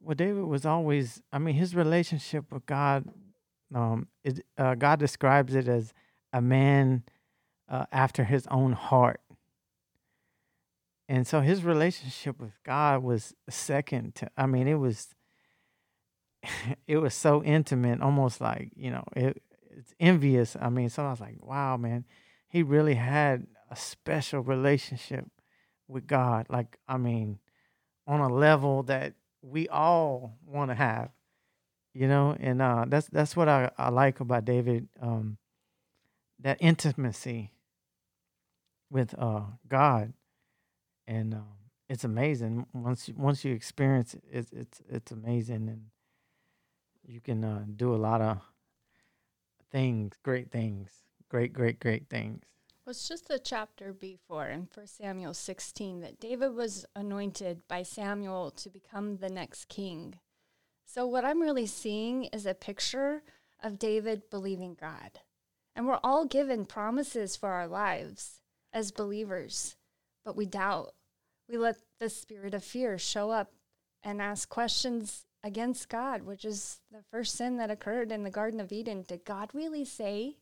Well, 0.00 0.14
David 0.14 0.44
was 0.44 0.64
always, 0.64 1.20
I 1.32 1.40
mean, 1.40 1.56
his 1.56 1.74
relationship 1.74 2.52
with 2.52 2.66
God, 2.66 3.08
um, 3.74 4.06
it, 4.22 4.44
uh, 4.56 4.76
God 4.76 5.00
describes 5.00 5.56
it 5.56 5.66
as 5.66 5.92
a 6.32 6.40
man 6.40 7.02
uh, 7.72 7.86
after 7.90 8.24
his 8.24 8.46
own 8.48 8.74
heart. 8.74 9.20
And 11.08 11.26
so 11.26 11.40
his 11.40 11.64
relationship 11.64 12.38
with 12.38 12.52
God 12.64 13.02
was 13.02 13.34
second 13.48 14.14
to, 14.16 14.30
I 14.36 14.46
mean, 14.46 14.68
it 14.68 14.74
was, 14.74 15.08
it 16.86 16.98
was 16.98 17.14
so 17.14 17.42
intimate, 17.42 18.00
almost 18.02 18.40
like, 18.40 18.70
you 18.76 18.90
know, 18.90 19.04
it, 19.16 19.42
it's 19.70 19.94
envious. 19.98 20.54
I 20.60 20.68
mean, 20.68 20.90
so 20.90 21.04
I 21.04 21.10
was 21.10 21.20
like, 21.20 21.38
wow, 21.40 21.78
man, 21.78 22.04
he 22.46 22.62
really 22.62 22.94
had 22.94 23.46
a 23.70 23.76
special 23.76 24.40
relationship 24.40 25.24
with 25.88 26.06
God. 26.06 26.46
Like, 26.50 26.78
I 26.86 26.98
mean, 26.98 27.38
on 28.06 28.20
a 28.20 28.28
level 28.28 28.82
that 28.84 29.14
we 29.40 29.66
all 29.68 30.38
want 30.46 30.70
to 30.70 30.74
have, 30.74 31.10
you 31.94 32.06
know, 32.06 32.36
and 32.38 32.60
uh, 32.60 32.84
that's 32.88 33.08
that's 33.08 33.36
what 33.36 33.48
I, 33.48 33.70
I 33.76 33.90
like 33.90 34.20
about 34.20 34.46
David. 34.46 34.88
Um, 35.00 35.36
that 36.40 36.56
intimacy 36.60 37.51
with 38.92 39.14
uh, 39.18 39.40
God, 39.66 40.12
and 41.06 41.34
um, 41.34 41.54
it's 41.88 42.04
amazing 42.04 42.66
once 42.72 43.08
you, 43.08 43.14
once 43.16 43.44
you 43.44 43.54
experience 43.54 44.14
it. 44.14 44.22
It's 44.30 44.52
it's 44.52 44.82
it's 44.88 45.12
amazing, 45.12 45.68
and 45.68 45.86
you 47.06 47.20
can 47.20 47.42
uh, 47.42 47.64
do 47.74 47.94
a 47.94 47.96
lot 47.96 48.20
of 48.20 48.38
things, 49.72 50.14
great 50.22 50.52
things, 50.52 50.90
great 51.28 51.52
great 51.52 51.80
great 51.80 52.08
things. 52.08 52.42
Well, 52.84 52.90
it's 52.90 53.08
just 53.08 53.30
a 53.30 53.38
chapter 53.38 53.92
before 53.92 54.48
in 54.48 54.66
First 54.66 54.96
Samuel 54.96 55.34
16 55.34 56.00
that 56.00 56.18
David 56.18 56.54
was 56.54 56.84
anointed 56.96 57.62
by 57.68 57.84
Samuel 57.84 58.50
to 58.50 58.68
become 58.68 59.18
the 59.18 59.28
next 59.28 59.68
king. 59.68 60.18
So, 60.84 61.06
what 61.06 61.24
I'm 61.24 61.40
really 61.40 61.66
seeing 61.66 62.24
is 62.24 62.44
a 62.44 62.54
picture 62.54 63.22
of 63.62 63.78
David 63.78 64.28
believing 64.30 64.76
God. 64.78 65.20
And 65.74 65.86
we're 65.86 66.00
all 66.02 66.26
given 66.26 66.66
promises 66.66 67.36
for 67.36 67.50
our 67.50 67.68
lives 67.68 68.41
as 68.72 68.92
believers, 68.92 69.76
but 70.24 70.36
we 70.36 70.46
doubt. 70.46 70.94
We 71.48 71.58
let 71.58 71.76
the 71.98 72.08
spirit 72.08 72.54
of 72.54 72.64
fear 72.64 72.98
show 72.98 73.30
up 73.30 73.52
and 74.02 74.20
ask 74.20 74.48
questions 74.48 75.26
against 75.44 75.88
God, 75.88 76.22
which 76.22 76.44
is 76.44 76.80
the 76.90 77.02
first 77.10 77.36
sin 77.36 77.56
that 77.56 77.70
occurred 77.70 78.12
in 78.12 78.22
the 78.22 78.30
Garden 78.30 78.60
of 78.60 78.72
Eden. 78.72 79.04
Did 79.06 79.24
God 79.24 79.50
really 79.52 79.84
say? 79.84 80.36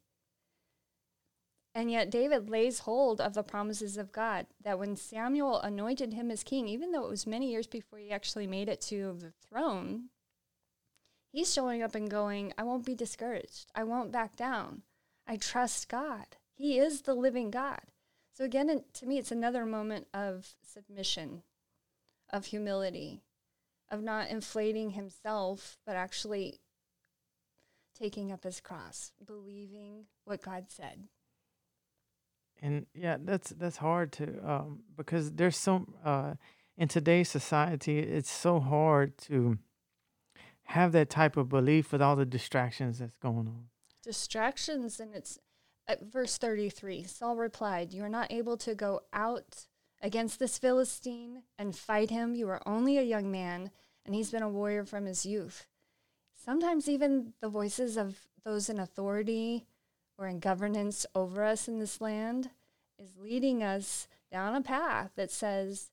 And 1.75 1.91
yet, 1.91 2.11
David 2.11 2.51
lays 2.51 2.81
hold 2.81 3.21
of 3.21 3.35
the 3.35 3.43
promises 3.43 3.97
of 3.97 4.13
God 4.13 4.47
that 4.63 4.79
when 4.79 4.97
Samuel 4.97 5.61
anointed 5.61 6.13
him 6.13 6.31
as 6.31 6.43
king, 6.43 6.69
even 6.69 6.91
though 6.91 7.05
it 7.05 7.11
was 7.11 7.27
many 7.27 7.51
years 7.51 7.67
before 7.67 7.99
he 7.99 8.11
actually 8.11 8.47
made 8.47 8.69
it 8.69 8.81
to 8.83 9.17
the 9.19 9.33
throne, 9.49 10.09
he's 11.33 11.53
showing 11.53 11.83
up 11.83 11.95
and 11.95 12.11
going, 12.11 12.53
I 12.59 12.65
won't 12.65 12.85
be 12.85 12.97
discouraged. 12.97 13.71
I 13.75 13.85
won't 13.85 14.11
back 14.11 14.35
down. 14.37 14.83
I 15.29 15.37
trust 15.37 15.89
God. 15.89 16.27
He 16.57 16.79
is 16.79 17.03
the 17.03 17.15
living 17.15 17.51
God. 17.51 17.90
So, 18.41 18.47
again, 18.47 18.85
to 18.95 19.07
me, 19.07 19.19
it's 19.19 19.31
another 19.31 19.67
moment 19.67 20.07
of 20.15 20.55
submission, 20.63 21.43
of 22.31 22.47
humility, 22.47 23.21
of 23.91 24.03
not 24.03 24.31
inflating 24.31 24.93
himself, 24.93 25.77
but 25.85 25.95
actually 25.95 26.59
taking 27.95 28.33
up 28.33 28.45
his 28.45 28.59
cross, 28.59 29.13
believing 29.23 30.07
what 30.25 30.41
God 30.41 30.71
said. 30.71 31.09
And 32.63 32.87
yeah, 32.95 33.19
that's 33.21 33.51
that's 33.51 33.77
hard 33.77 34.11
to 34.13 34.39
um, 34.43 34.85
because 34.97 35.33
there's 35.33 35.59
so 35.59 35.87
uh, 36.03 36.33
in 36.79 36.89
today's 36.89 37.29
society, 37.29 37.99
it's 37.99 38.31
so 38.31 38.59
hard 38.59 39.19
to 39.29 39.59
have 40.63 40.93
that 40.93 41.11
type 41.11 41.37
of 41.37 41.51
belief 41.51 41.93
with 41.93 42.01
all 42.01 42.17
the 42.17 42.25
distractions 42.25 43.01
that's 43.01 43.17
going 43.17 43.49
on 43.49 43.67
distractions. 44.03 45.01
And 45.01 45.15
it's 45.15 45.39
at 45.91 46.05
verse 46.05 46.39
33 46.39 47.03
Saul 47.03 47.37
replied, 47.37 47.93
You 47.93 48.05
are 48.05 48.09
not 48.09 48.31
able 48.31 48.57
to 48.59 48.77
go 48.77 49.01
out 49.13 49.67
against 50.01 50.39
this 50.39 50.57
Philistine 50.57 51.43
and 51.59 51.77
fight 51.77 52.11
him. 52.11 52.35
You 52.35 52.49
are 52.49 52.63
only 52.65 52.97
a 52.97 53.03
young 53.03 53.31
man, 53.31 53.73
and 54.07 54.15
he's 54.15 54.31
been 54.31 54.43
a 54.43 54.49
warrior 54.49 54.85
from 54.85 55.05
his 55.05 55.27
youth. 55.27 55.67
Sometimes, 56.33 56.89
even 56.89 57.35
the 57.41 57.49
voices 57.49 57.97
of 57.97 58.29
those 58.45 58.71
in 58.71 58.79
authority 58.79 59.67
or 60.17 60.29
in 60.29 60.39
governance 60.39 61.05
over 61.15 61.45
us 61.45 61.67
in 61.67 61.81
this 61.81 62.01
land 62.01 62.51
is 62.97 63.19
leading 63.19 63.63
us 63.63 64.07
down 64.31 64.55
a 64.55 64.63
path 64.63 65.11
that 65.17 65.31
says, 65.31 65.91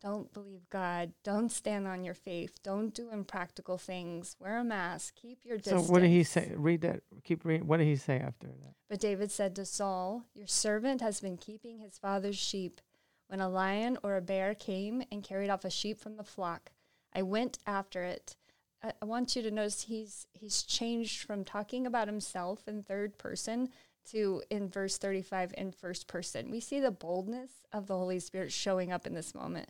don't 0.00 0.32
believe 0.32 0.68
God. 0.70 1.12
Don't 1.24 1.50
stand 1.50 1.88
on 1.88 2.04
your 2.04 2.14
faith. 2.14 2.58
Don't 2.62 2.94
do 2.94 3.10
impractical 3.10 3.78
things. 3.78 4.36
Wear 4.38 4.58
a 4.58 4.64
mask. 4.64 5.14
Keep 5.16 5.44
your 5.44 5.56
distance. 5.56 5.86
So 5.86 5.92
what 5.92 6.02
did 6.02 6.10
he 6.10 6.22
say? 6.22 6.52
Read 6.54 6.82
that. 6.82 7.00
Keep 7.24 7.44
reading. 7.44 7.66
What 7.66 7.78
did 7.78 7.86
he 7.86 7.96
say 7.96 8.18
after 8.18 8.46
that? 8.46 8.74
But 8.88 9.00
David 9.00 9.30
said 9.30 9.56
to 9.56 9.64
Saul, 9.64 10.24
Your 10.34 10.46
servant 10.46 11.00
has 11.00 11.20
been 11.20 11.36
keeping 11.36 11.78
his 11.78 11.98
father's 11.98 12.38
sheep. 12.38 12.80
When 13.26 13.40
a 13.40 13.48
lion 13.48 13.98
or 14.02 14.16
a 14.16 14.22
bear 14.22 14.54
came 14.54 15.02
and 15.12 15.22
carried 15.22 15.50
off 15.50 15.64
a 15.64 15.70
sheep 15.70 15.98
from 16.00 16.16
the 16.16 16.24
flock, 16.24 16.70
I 17.12 17.22
went 17.22 17.58
after 17.66 18.02
it. 18.02 18.36
I, 18.82 18.92
I 19.02 19.04
want 19.04 19.34
you 19.34 19.42
to 19.42 19.50
notice 19.50 19.82
he's 19.82 20.26
he's 20.32 20.62
changed 20.62 21.24
from 21.24 21.44
talking 21.44 21.86
about 21.86 22.08
himself 22.08 22.66
in 22.68 22.82
third 22.82 23.18
person 23.18 23.68
to 24.12 24.42
in 24.48 24.68
verse 24.68 24.96
35 24.96 25.54
in 25.58 25.72
first 25.72 26.06
person. 26.06 26.50
We 26.50 26.60
see 26.60 26.80
the 26.80 26.90
boldness 26.90 27.50
of 27.72 27.86
the 27.86 27.96
Holy 27.96 28.20
Spirit 28.20 28.52
showing 28.52 28.92
up 28.92 29.06
in 29.06 29.14
this 29.14 29.34
moment. 29.34 29.68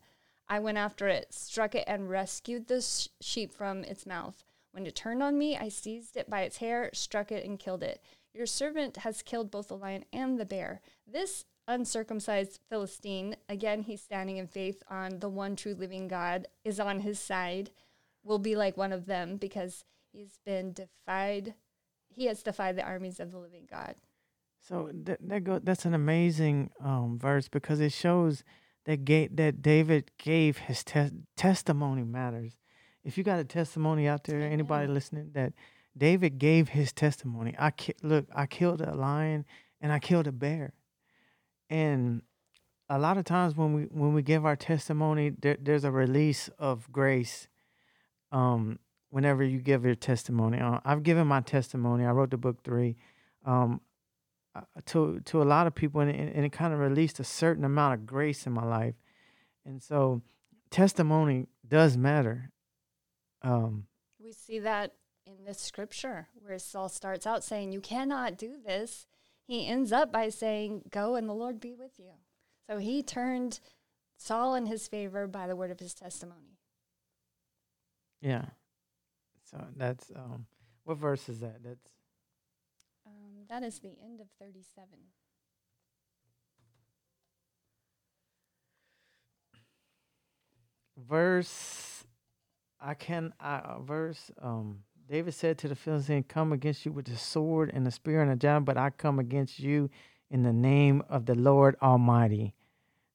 I 0.48 0.58
went 0.58 0.78
after 0.78 1.08
it, 1.08 1.32
struck 1.32 1.74
it, 1.74 1.84
and 1.86 2.08
rescued 2.08 2.66
the 2.68 2.80
sh- 2.80 3.08
sheep 3.20 3.52
from 3.52 3.84
its 3.84 4.06
mouth. 4.06 4.44
When 4.72 4.86
it 4.86 4.94
turned 4.94 5.22
on 5.22 5.38
me, 5.38 5.56
I 5.56 5.68
seized 5.68 6.16
it 6.16 6.30
by 6.30 6.42
its 6.42 6.58
hair, 6.58 6.90
struck 6.92 7.30
it, 7.32 7.44
and 7.44 7.58
killed 7.58 7.82
it. 7.82 8.02
Your 8.32 8.46
servant 8.46 8.98
has 8.98 9.22
killed 9.22 9.50
both 9.50 9.68
the 9.68 9.76
lion 9.76 10.04
and 10.12 10.38
the 10.38 10.44
bear. 10.44 10.80
This 11.06 11.44
uncircumcised 11.66 12.60
Philistine, 12.68 13.36
again, 13.48 13.82
he's 13.82 14.00
standing 14.00 14.36
in 14.36 14.46
faith 14.46 14.82
on 14.88 15.18
the 15.18 15.28
one 15.28 15.56
true 15.56 15.74
living 15.74 16.08
God, 16.08 16.46
is 16.64 16.80
on 16.80 17.00
his 17.00 17.18
side, 17.18 17.70
will 18.22 18.38
be 18.38 18.56
like 18.56 18.76
one 18.76 18.92
of 18.92 19.06
them 19.06 19.36
because 19.36 19.84
he's 20.12 20.38
been 20.44 20.72
defied. 20.72 21.54
He 22.08 22.26
has 22.26 22.42
defied 22.42 22.76
the 22.76 22.84
armies 22.84 23.20
of 23.20 23.32
the 23.32 23.38
living 23.38 23.66
God. 23.70 23.96
So 24.60 24.90
that, 24.92 25.18
that 25.28 25.44
go, 25.44 25.58
that's 25.58 25.84
an 25.84 25.94
amazing 25.94 26.70
um, 26.80 27.18
verse 27.18 27.48
because 27.48 27.80
it 27.80 27.92
shows 27.92 28.44
that 28.88 29.04
gave, 29.04 29.36
that 29.36 29.60
David 29.60 30.10
gave 30.16 30.56
his 30.56 30.82
te- 30.82 31.10
testimony 31.36 32.04
matters. 32.04 32.54
If 33.04 33.18
you 33.18 33.22
got 33.22 33.38
a 33.38 33.44
testimony 33.44 34.08
out 34.08 34.24
there, 34.24 34.40
anybody 34.40 34.86
yeah. 34.86 34.94
listening, 34.94 35.30
that 35.34 35.52
David 35.94 36.38
gave 36.38 36.70
his 36.70 36.90
testimony. 36.94 37.54
I 37.58 37.70
ki- 37.70 37.96
look, 38.02 38.24
I 38.34 38.46
killed 38.46 38.80
a 38.80 38.94
lion 38.94 39.44
and 39.82 39.92
I 39.92 39.98
killed 39.98 40.26
a 40.26 40.32
bear, 40.32 40.72
and 41.68 42.22
a 42.88 42.98
lot 42.98 43.18
of 43.18 43.24
times 43.26 43.54
when 43.58 43.74
we 43.74 43.82
when 43.82 44.14
we 44.14 44.22
give 44.22 44.46
our 44.46 44.56
testimony, 44.56 45.32
there, 45.38 45.58
there's 45.60 45.84
a 45.84 45.90
release 45.90 46.48
of 46.58 46.90
grace. 46.90 47.46
Um, 48.32 48.78
whenever 49.10 49.44
you 49.44 49.58
give 49.58 49.84
your 49.84 49.96
testimony, 49.96 50.60
uh, 50.60 50.80
I've 50.82 51.02
given 51.02 51.26
my 51.26 51.42
testimony. 51.42 52.06
I 52.06 52.10
wrote 52.12 52.30
the 52.30 52.38
book 52.38 52.64
three. 52.64 52.96
Um, 53.44 53.82
to 54.86 55.20
to 55.26 55.42
a 55.42 55.44
lot 55.44 55.66
of 55.66 55.74
people, 55.74 56.00
and, 56.00 56.10
and 56.10 56.44
it 56.44 56.52
kind 56.52 56.72
of 56.72 56.80
released 56.80 57.20
a 57.20 57.24
certain 57.24 57.64
amount 57.64 57.94
of 57.94 58.06
grace 58.06 58.46
in 58.46 58.52
my 58.52 58.64
life, 58.64 58.94
and 59.64 59.82
so 59.82 60.22
testimony 60.70 61.46
does 61.66 61.96
matter. 61.96 62.50
Um, 63.42 63.86
we 64.18 64.32
see 64.32 64.58
that 64.60 64.92
in 65.26 65.44
this 65.44 65.60
scripture 65.60 66.28
where 66.42 66.58
Saul 66.58 66.88
starts 66.88 67.26
out 67.26 67.44
saying, 67.44 67.72
You 67.72 67.80
cannot 67.80 68.36
do 68.36 68.56
this. 68.64 69.06
He 69.46 69.66
ends 69.66 69.92
up 69.92 70.12
by 70.12 70.28
saying, 70.28 70.82
Go 70.90 71.14
and 71.14 71.28
the 71.28 71.34
Lord 71.34 71.60
be 71.60 71.74
with 71.74 71.98
you. 71.98 72.12
So 72.68 72.78
he 72.78 73.02
turned 73.02 73.60
Saul 74.16 74.54
in 74.54 74.66
his 74.66 74.88
favor 74.88 75.26
by 75.26 75.46
the 75.46 75.56
word 75.56 75.70
of 75.70 75.80
his 75.80 75.94
testimony. 75.94 76.58
Yeah. 78.20 78.46
So 79.50 79.64
that's 79.76 80.10
um 80.14 80.46
what 80.84 80.98
verse 80.98 81.28
is 81.28 81.40
that? 81.40 81.62
That's 81.62 81.90
that 83.48 83.62
is 83.62 83.78
the 83.80 83.96
end 84.02 84.20
of 84.20 84.26
37. 84.38 84.88
verse 91.06 92.04
I 92.80 92.94
can 92.94 93.32
I 93.40 93.58
uh, 93.58 93.78
verse 93.80 94.30
um 94.42 94.80
David 95.08 95.32
said 95.32 95.56
to 95.58 95.68
the 95.68 95.74
Philistine, 95.74 96.22
Come 96.22 96.52
against 96.52 96.84
you 96.84 96.92
with 96.92 97.06
the 97.06 97.16
sword 97.16 97.70
and 97.72 97.86
the 97.86 97.90
spear 97.90 98.20
and 98.20 98.30
the 98.30 98.36
javelin, 98.36 98.64
but 98.64 98.76
I 98.76 98.90
come 98.90 99.18
against 99.18 99.58
you 99.58 99.88
in 100.30 100.42
the 100.42 100.52
name 100.52 101.02
of 101.08 101.24
the 101.24 101.34
Lord 101.34 101.76
Almighty, 101.80 102.54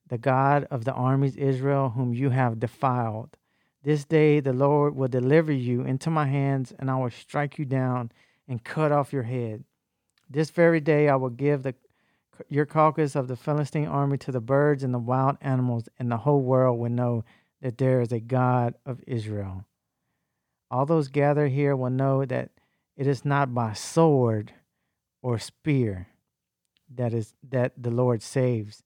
the 0.08 0.18
God 0.18 0.66
of 0.72 0.86
the 0.86 0.94
armies 0.94 1.36
Israel, 1.36 1.92
whom 1.92 2.12
you 2.12 2.32
have 2.32 2.60
defiled. 2.60 3.38
This 3.84 4.06
day 4.06 4.40
the 4.40 4.54
Lord 4.54 4.96
will 4.96 5.08
deliver 5.08 5.52
you 5.52 5.82
into 5.82 6.10
my 6.10 6.26
hands, 6.26 6.74
and 6.80 6.90
I 6.90 6.96
will 6.96 7.12
strike 7.12 7.60
you 7.60 7.66
down 7.66 8.12
and 8.48 8.64
cut 8.64 8.92
off 8.92 9.14
your 9.14 9.24
head. 9.24 9.64
This 10.34 10.50
very 10.50 10.80
day 10.80 11.08
I 11.08 11.16
will 11.16 11.30
give 11.30 11.64
the 11.64 11.76
your 12.50 12.66
carcass 12.66 13.16
of 13.16 13.28
the 13.28 13.36
Philistine 13.36 13.88
army 13.88 14.18
to 14.18 14.32
the 14.32 14.42
birds 14.42 14.84
and 14.84 14.92
the 14.92 15.00
wild 15.00 15.38
animals, 15.40 15.88
and 16.00 16.12
the 16.12 16.18
whole 16.18 16.42
world 16.42 16.80
will 16.80 16.90
know 16.90 17.24
that 17.62 17.78
there 17.78 18.02
is 18.02 18.12
a 18.12 18.20
God 18.20 18.74
of 18.86 19.00
Israel. 19.06 19.66
All 20.72 20.88
those 20.88 21.08
gathered 21.08 21.52
here 21.52 21.76
will 21.76 21.92
know 21.92 22.26
that 22.26 22.50
it 22.98 23.06
is 23.06 23.24
not 23.24 23.54
by 23.54 23.74
sword 23.74 24.54
or 25.22 25.38
spear 25.38 26.08
that 26.96 27.14
is 27.14 27.34
that 27.50 27.74
the 27.78 27.92
Lord 27.92 28.22
saves 28.22 28.84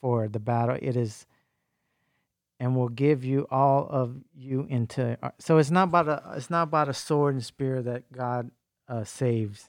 for 0.00 0.28
the 0.28 0.40
battle. 0.40 0.76
It 0.80 0.96
is 0.96 1.26
and 2.60 2.76
will 2.76 2.88
give 2.88 3.24
you 3.24 3.46
all 3.50 3.88
of 3.90 4.16
you 4.34 4.66
into 4.68 5.18
so 5.38 5.58
it's 5.58 5.70
not 5.70 5.90
by 5.90 6.02
the 6.02 6.22
it's 6.36 6.50
not 6.50 6.70
by 6.70 6.84
the 6.84 6.94
sword 6.94 7.34
and 7.34 7.44
spear 7.44 7.82
that 7.82 8.12
God 8.12 8.50
uh, 8.88 9.04
saves, 9.04 9.68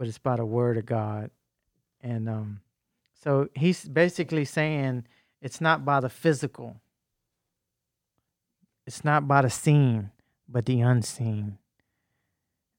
but 0.00 0.08
it's 0.08 0.16
by 0.16 0.36
the 0.36 0.46
word 0.46 0.78
of 0.78 0.86
God. 0.86 1.30
And 2.00 2.26
um 2.26 2.60
so 3.22 3.50
he's 3.54 3.84
basically 3.84 4.46
saying 4.46 5.04
it's 5.42 5.60
not 5.60 5.84
by 5.84 6.00
the 6.00 6.08
physical 6.08 6.80
it's 8.86 9.04
not 9.04 9.28
by 9.28 9.42
the 9.42 9.50
seen, 9.50 10.10
but 10.48 10.64
the 10.64 10.80
unseen. 10.80 11.58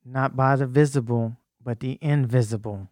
Not 0.04 0.36
by 0.36 0.56
the 0.56 0.66
visible, 0.66 1.38
but 1.64 1.80
the 1.80 2.00
invisible. 2.02 2.90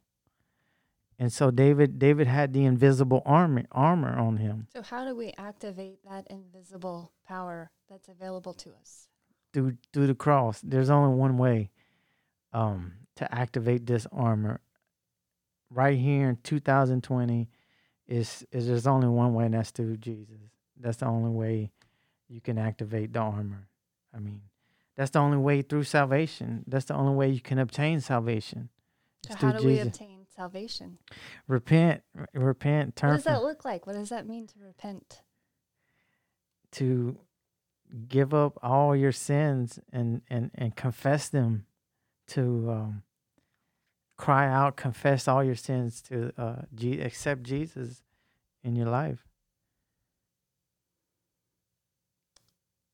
And 1.17 1.33
so 1.33 1.49
David 1.49 1.97
David 1.97 2.27
had 2.27 2.53
the 2.53 2.65
invisible 2.65 3.23
armor 3.25 3.65
armor 3.71 4.15
on 4.15 4.37
him. 4.37 4.67
So 4.71 4.83
how 4.83 5.05
do 5.05 5.15
we 5.15 5.33
activate 5.37 6.05
that 6.07 6.27
invisible 6.29 7.11
power 7.27 7.71
that's 7.89 8.07
available 8.07 8.53
to 8.53 8.69
us? 8.79 9.09
Through 9.53 9.77
through 9.91 10.07
the 10.07 10.15
cross. 10.15 10.61
There's 10.61 10.91
only 10.91 11.17
one 11.17 11.37
way 11.39 11.71
um, 12.53 12.93
to 13.19 13.35
activate 13.35 13.85
this 13.85 14.07
armor. 14.13 14.61
Right 15.69 15.99
here 15.99 16.29
in 16.29 16.37
2020 16.41 17.49
is 18.07 18.45
is 18.51 18.67
there's 18.67 18.87
only 18.87 19.09
one 19.09 19.33
way 19.33 19.45
and 19.45 19.53
that's 19.53 19.71
through 19.71 19.97
Jesus. 19.97 20.39
That's 20.79 20.97
the 20.97 21.05
only 21.05 21.31
way 21.31 21.71
you 22.29 22.39
can 22.39 22.57
activate 22.57 23.11
the 23.11 23.19
armor. 23.19 23.67
I 24.15 24.19
mean, 24.19 24.41
that's 24.95 25.11
the 25.11 25.19
only 25.19 25.37
way 25.37 25.61
through 25.61 25.83
salvation. 25.83 26.63
That's 26.65 26.85
the 26.85 26.95
only 26.95 27.13
way 27.13 27.29
you 27.29 27.41
can 27.41 27.59
obtain 27.59 27.99
salvation. 27.99 28.69
So 29.27 29.35
how 29.35 29.51
do 29.51 29.57
Jesus. 29.59 29.65
we 29.65 29.79
obtain 29.79 30.25
salvation? 30.33 30.97
Repent, 31.47 32.01
repent, 32.33 32.95
turn. 32.95 33.09
What 33.11 33.15
does 33.17 33.25
that 33.25 33.43
look 33.43 33.65
like? 33.65 33.85
What 33.85 33.93
does 33.93 34.09
that 34.09 34.25
mean 34.25 34.47
to 34.47 34.55
repent? 34.65 35.21
To 36.73 37.19
give 38.07 38.33
up 38.33 38.57
all 38.63 38.95
your 38.95 39.11
sins 39.11 39.77
and 39.91 40.21
and 40.29 40.51
and 40.55 40.73
confess 40.75 41.27
them. 41.27 41.65
To 42.29 42.71
um, 42.71 43.03
cry 44.19 44.49
out, 44.51 44.75
confess 44.75 45.27
all 45.29 45.41
your 45.43 45.55
sins 45.55 46.01
to 46.01 46.33
uh, 46.37 46.61
G- 46.75 46.99
accept 46.99 47.41
Jesus 47.43 48.03
in 48.63 48.75
your 48.75 48.87
life. 48.87 49.25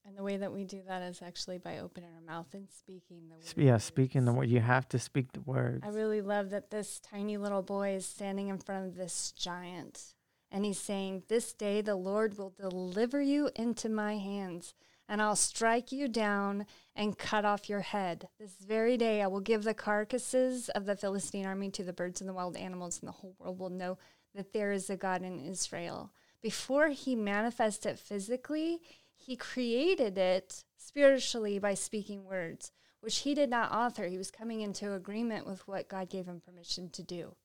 And 0.05 0.15
the 0.15 0.21
way 0.21 0.37
that 0.37 0.53
we 0.53 0.65
do 0.65 0.83
that 0.87 1.01
is 1.01 1.23
actually 1.23 1.57
by 1.57 1.79
opening 1.79 2.11
our 2.13 2.21
mouth 2.21 2.53
and 2.53 2.69
speaking 2.69 3.23
the 3.27 3.37
words. 3.37 3.55
Yeah, 3.57 3.77
speaking 3.77 4.25
the 4.25 4.33
word. 4.33 4.49
You 4.49 4.59
have 4.59 4.87
to 4.89 4.99
speak 4.99 5.33
the 5.33 5.41
words. 5.41 5.83
I 5.83 5.89
really 5.89 6.21
love 6.21 6.51
that 6.51 6.69
this 6.69 6.99
tiny 6.99 7.37
little 7.37 7.63
boy 7.63 7.95
is 7.95 8.05
standing 8.05 8.49
in 8.49 8.59
front 8.59 8.85
of 8.85 8.95
this 8.95 9.33
giant. 9.35 10.13
And 10.51 10.63
he's 10.63 10.79
saying, 10.79 11.23
This 11.27 11.53
day 11.53 11.81
the 11.81 11.95
Lord 11.95 12.37
will 12.37 12.53
deliver 12.55 13.19
you 13.19 13.49
into 13.55 13.89
my 13.89 14.17
hands, 14.17 14.75
and 15.07 15.21
I'll 15.21 15.35
strike 15.35 15.91
you 15.91 16.07
down 16.07 16.65
and 16.95 17.17
cut 17.17 17.45
off 17.45 17.69
your 17.69 17.81
head. 17.81 18.27
This 18.39 18.55
very 18.65 18.97
day 18.97 19.21
I 19.21 19.27
will 19.27 19.41
give 19.41 19.63
the 19.63 19.73
carcasses 19.73 20.69
of 20.69 20.85
the 20.85 20.95
Philistine 20.95 21.45
army 21.45 21.69
to 21.71 21.83
the 21.83 21.93
birds 21.93 22.21
and 22.21 22.29
the 22.29 22.33
wild 22.33 22.57
animals, 22.57 22.99
and 22.99 23.07
the 23.07 23.13
whole 23.13 23.35
world 23.39 23.59
will 23.59 23.69
know 23.69 23.97
that 24.33 24.53
there 24.53 24.71
is 24.71 24.89
a 24.89 24.97
God 24.97 25.21
in 25.21 25.39
Israel. 25.39 26.11
Before 26.41 26.89
he 26.89 27.15
manifests 27.15 27.85
it 27.85 27.99
physically, 27.99 28.81
he 29.15 29.35
created 29.35 30.17
it 30.17 30.63
spiritually 30.77 31.57
by 31.57 31.73
speaking 31.73 32.25
words, 32.25 32.71
which 33.01 33.19
he 33.19 33.33
did 33.33 33.49
not 33.49 33.71
author. 33.71 34.05
He 34.05 34.17
was 34.17 34.31
coming 34.31 34.61
into 34.61 34.93
agreement 34.93 35.47
with 35.47 35.67
what 35.67 35.89
God 35.89 36.09
gave 36.09 36.27
him 36.27 36.41
permission 36.45 36.89
to 36.91 37.03
do. 37.03 37.35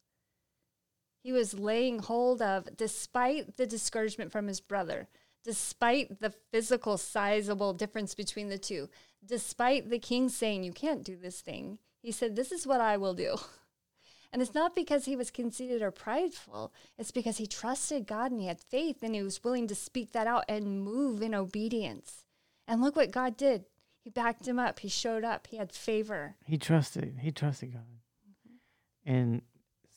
He 1.23 1.33
was 1.33 1.59
laying 1.59 1.99
hold 1.99 2.41
of, 2.41 2.77
despite 2.77 3.57
the 3.57 3.67
discouragement 3.67 4.33
from 4.33 4.47
his 4.47 4.61
brother, 4.61 5.09
despite 5.45 6.21
the 6.21 6.31
physical, 6.51 6.97
sizable 6.97 7.73
difference 7.73 8.15
between 8.15 8.49
the 8.49 8.59
two, 8.59 8.89
despite 9.25 9.91
the 9.91 9.99
king 9.99 10.29
saying, 10.29 10.65
You 10.65 10.73
can't 10.73 11.05
do 11.05 11.17
this 11.17 11.41
thing, 11.41 11.79
he 12.03 12.13
said, 12.13 12.37
This 12.37 12.53
is 12.53 12.67
what 12.67 12.81
I 12.81 12.97
will 12.97 13.15
do. 13.15 13.37
And 14.33 14.41
it's 14.41 14.55
not 14.55 14.77
because 14.77 15.07
he 15.07 15.17
was 15.17 15.31
conceited 15.31 15.83
or 15.83 15.91
prideful. 15.91 16.73
It's 16.97 17.11
because 17.11 17.39
he 17.39 17.47
trusted 17.47 18.07
God 18.07 18.31
and 18.31 18.41
he 18.41 18.47
had 18.47 18.61
faith 18.61 19.03
and 19.03 19.15
he 19.15 19.23
was 19.23 19.43
willing 19.43 19.67
to 19.67 19.75
speak 19.75 20.13
that 20.13 20.29
out 20.29 20.45
and 20.49 20.83
move 20.83 21.21
in 21.21 21.35
obedience. 21.35 22.25
And 22.69 22.81
look 22.81 22.95
what 22.95 23.11
God 23.11 23.37
did. 23.37 23.65
He 24.03 24.11
backed 24.11 24.47
him 24.47 24.59
up. 24.59 24.79
He 24.79 24.89
showed 24.89 25.25
up. 25.25 25.49
He 25.49 25.57
had 25.57 25.73
favor. 25.73 26.37
He 26.45 26.59
trusted. 26.59 27.19
He 27.21 27.33
trusted 27.33 27.73
God. 27.73 27.83
Mm-hmm. 27.83 29.13
And 29.13 29.43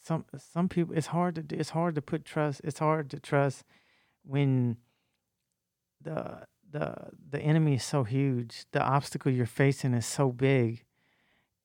some 0.03 0.25
some 0.51 0.67
people 0.67 0.97
it's 0.97 1.07
hard 1.07 1.35
to 1.35 1.55
it's 1.55 1.69
hard 1.69 1.95
to 1.95 2.01
put 2.01 2.25
trust. 2.25 2.61
It's 2.63 2.79
hard 2.79 3.11
to 3.11 3.19
trust 3.19 3.63
when 4.23 4.77
the 6.03 6.45
the 6.71 6.95
the 7.31 7.39
enemy 7.39 7.75
is 7.75 7.83
so 7.83 8.03
huge. 8.03 8.65
The 8.71 8.81
obstacle 8.81 9.31
you're 9.31 9.45
facing 9.45 9.93
is 9.93 10.05
so 10.05 10.31
big 10.31 10.83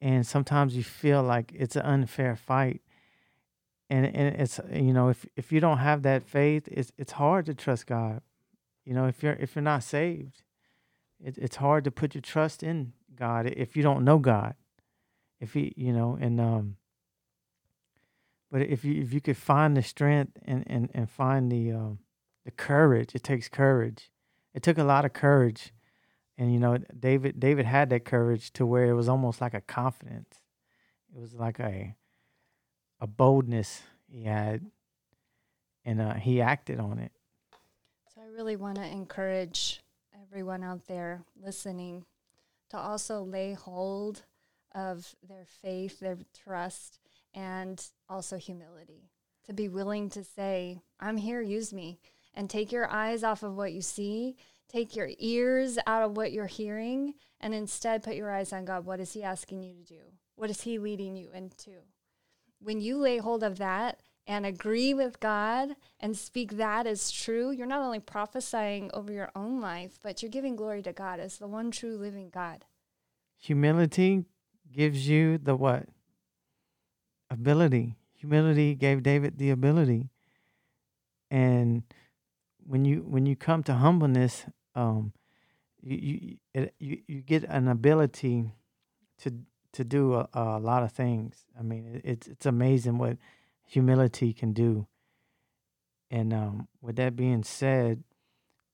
and 0.00 0.26
sometimes 0.26 0.76
you 0.76 0.84
feel 0.84 1.22
like 1.22 1.52
it's 1.54 1.76
an 1.76 1.82
unfair 1.82 2.36
fight. 2.36 2.82
And 3.90 4.04
and 4.04 4.36
it's 4.36 4.60
you 4.70 4.92
know 4.92 5.08
if 5.08 5.24
if 5.34 5.50
you 5.50 5.60
don't 5.60 5.78
have 5.78 6.02
that 6.02 6.22
faith 6.22 6.68
it's 6.68 6.92
it's 6.98 7.12
hard 7.12 7.46
to 7.46 7.54
trust 7.54 7.86
God. 7.86 8.20
You 8.84 8.94
know 8.94 9.06
if 9.06 9.22
you're 9.22 9.32
if 9.34 9.54
you're 9.54 9.62
not 9.62 9.82
saved 9.82 10.42
it, 11.24 11.38
it's 11.38 11.56
hard 11.56 11.84
to 11.84 11.90
put 11.90 12.14
your 12.14 12.22
trust 12.22 12.62
in 12.62 12.92
God 13.16 13.46
if 13.46 13.76
you 13.76 13.82
don't 13.82 14.04
know 14.04 14.18
God. 14.18 14.54
If 15.40 15.54
he 15.54 15.72
you 15.74 15.92
know 15.92 16.18
and 16.20 16.38
um 16.38 16.76
but 18.50 18.60
if 18.60 18.84
you 18.84 19.00
if 19.00 19.14
you 19.14 19.22
could 19.22 19.38
find 19.38 19.74
the 19.74 19.82
strength 19.82 20.36
and 20.44 20.64
and 20.66 20.90
and 20.92 21.10
find 21.10 21.50
the 21.50 21.72
um 21.72 22.00
the 22.44 22.50
courage 22.50 23.14
it 23.14 23.22
takes 23.22 23.48
courage 23.48 24.10
it 24.54 24.62
took 24.62 24.78
a 24.78 24.84
lot 24.84 25.04
of 25.04 25.12
courage. 25.12 25.72
And 26.36 26.52
you 26.52 26.60
know 26.60 26.78
david 26.78 27.40
david 27.40 27.66
had 27.66 27.90
that 27.90 28.04
courage 28.04 28.52
to 28.52 28.64
where 28.64 28.84
it 28.84 28.94
was 28.94 29.08
almost 29.08 29.40
like 29.40 29.54
a 29.54 29.60
confidence. 29.60 30.38
It 31.14 31.20
was 31.20 31.34
like 31.34 31.58
a 31.58 31.96
a 33.00 33.06
boldness 33.06 33.82
he 34.08 34.24
had 34.24 34.70
and 35.84 36.00
uh, 36.00 36.14
he 36.14 36.40
acted 36.40 36.78
on 36.78 36.98
it. 36.98 37.12
So 38.14 38.20
i 38.20 38.26
really 38.26 38.56
want 38.56 38.76
to 38.76 38.86
encourage 38.86 39.82
everyone 40.22 40.62
out 40.62 40.86
there 40.86 41.22
listening 41.42 42.04
to 42.70 42.76
also 42.76 43.22
lay 43.22 43.54
hold 43.54 44.22
of 44.74 45.16
their 45.28 45.46
faith 45.62 45.98
their 45.98 46.18
trust 46.44 47.00
and 47.34 47.84
also 48.08 48.36
humility. 48.36 49.10
To 49.46 49.52
be 49.52 49.68
willing 49.68 50.08
to 50.10 50.22
say 50.22 50.82
i'm 51.00 51.16
here 51.16 51.40
use 51.40 51.72
me 51.72 51.98
and 52.34 52.48
take 52.48 52.72
your 52.72 52.88
eyes 52.88 53.22
off 53.24 53.42
of 53.42 53.56
what 53.56 53.72
you 53.72 53.82
see 53.82 54.36
take 54.68 54.94
your 54.94 55.10
ears 55.18 55.78
out 55.86 56.02
of 56.02 56.16
what 56.16 56.32
you're 56.32 56.46
hearing 56.46 57.14
and 57.40 57.54
instead 57.54 58.02
put 58.02 58.16
your 58.16 58.30
eyes 58.30 58.52
on 58.52 58.64
God. 58.64 58.84
What 58.84 59.00
is 59.00 59.12
He 59.12 59.22
asking 59.22 59.62
you 59.62 59.74
to 59.74 59.82
do? 59.82 60.00
What 60.36 60.50
is 60.50 60.62
He 60.62 60.78
leading 60.78 61.16
you 61.16 61.30
into? 61.32 61.72
When 62.60 62.80
you 62.80 62.98
lay 62.98 63.18
hold 63.18 63.42
of 63.42 63.58
that 63.58 64.00
and 64.26 64.44
agree 64.44 64.92
with 64.92 65.20
God 65.20 65.70
and 66.00 66.16
speak 66.16 66.56
that 66.56 66.86
as 66.86 67.10
true, 67.10 67.50
you're 67.50 67.66
not 67.66 67.82
only 67.82 68.00
prophesying 68.00 68.90
over 68.92 69.12
your 69.12 69.30
own 69.34 69.60
life, 69.60 69.98
but 70.02 70.22
you're 70.22 70.30
giving 70.30 70.56
glory 70.56 70.82
to 70.82 70.92
God 70.92 71.18
as 71.18 71.38
the 71.38 71.48
one 71.48 71.70
true 71.70 71.96
living 71.96 72.30
God. 72.30 72.64
humility 73.36 74.24
gives 74.70 75.08
you 75.08 75.38
the 75.38 75.56
what? 75.56 75.86
Ability. 77.30 77.96
Humility 78.14 78.74
gave 78.74 79.02
David 79.02 79.38
the 79.38 79.50
ability. 79.50 80.10
And 81.30 81.84
when 82.68 82.84
you 82.84 82.98
when 82.98 83.24
you 83.24 83.34
come 83.34 83.62
to 83.62 83.74
humbleness, 83.74 84.44
um, 84.74 85.12
you 85.82 86.36
you 86.78 86.98
you, 87.06 87.20
get 87.22 87.44
an 87.44 87.66
ability 87.66 88.52
to 89.22 89.32
to 89.72 89.84
do 89.84 90.14
a, 90.14 90.28
a 90.34 90.58
lot 90.58 90.82
of 90.82 90.92
things. 90.92 91.46
I 91.58 91.62
mean, 91.62 91.86
it, 91.94 92.02
it's 92.04 92.26
it's 92.28 92.46
amazing 92.46 92.98
what 92.98 93.16
humility 93.64 94.34
can 94.34 94.52
do. 94.52 94.86
And 96.10 96.32
um, 96.32 96.68
with 96.82 96.96
that 96.96 97.16
being 97.16 97.42
said, 97.42 98.04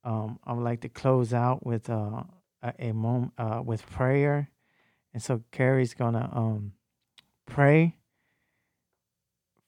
um, 0.03 0.38
I 0.45 0.53
would 0.53 0.64
like 0.64 0.80
to 0.82 0.88
close 0.88 1.32
out 1.32 1.64
with 1.64 1.88
uh, 1.88 2.24
a, 2.62 2.74
a 2.78 2.92
moment 2.92 3.32
uh, 3.38 3.62
with 3.64 3.88
prayer, 3.88 4.51
and 5.12 5.22
so 5.22 5.42
Carrie's 5.53 5.95
gonna 5.95 6.28
um, 6.32 6.72
pray 7.47 7.97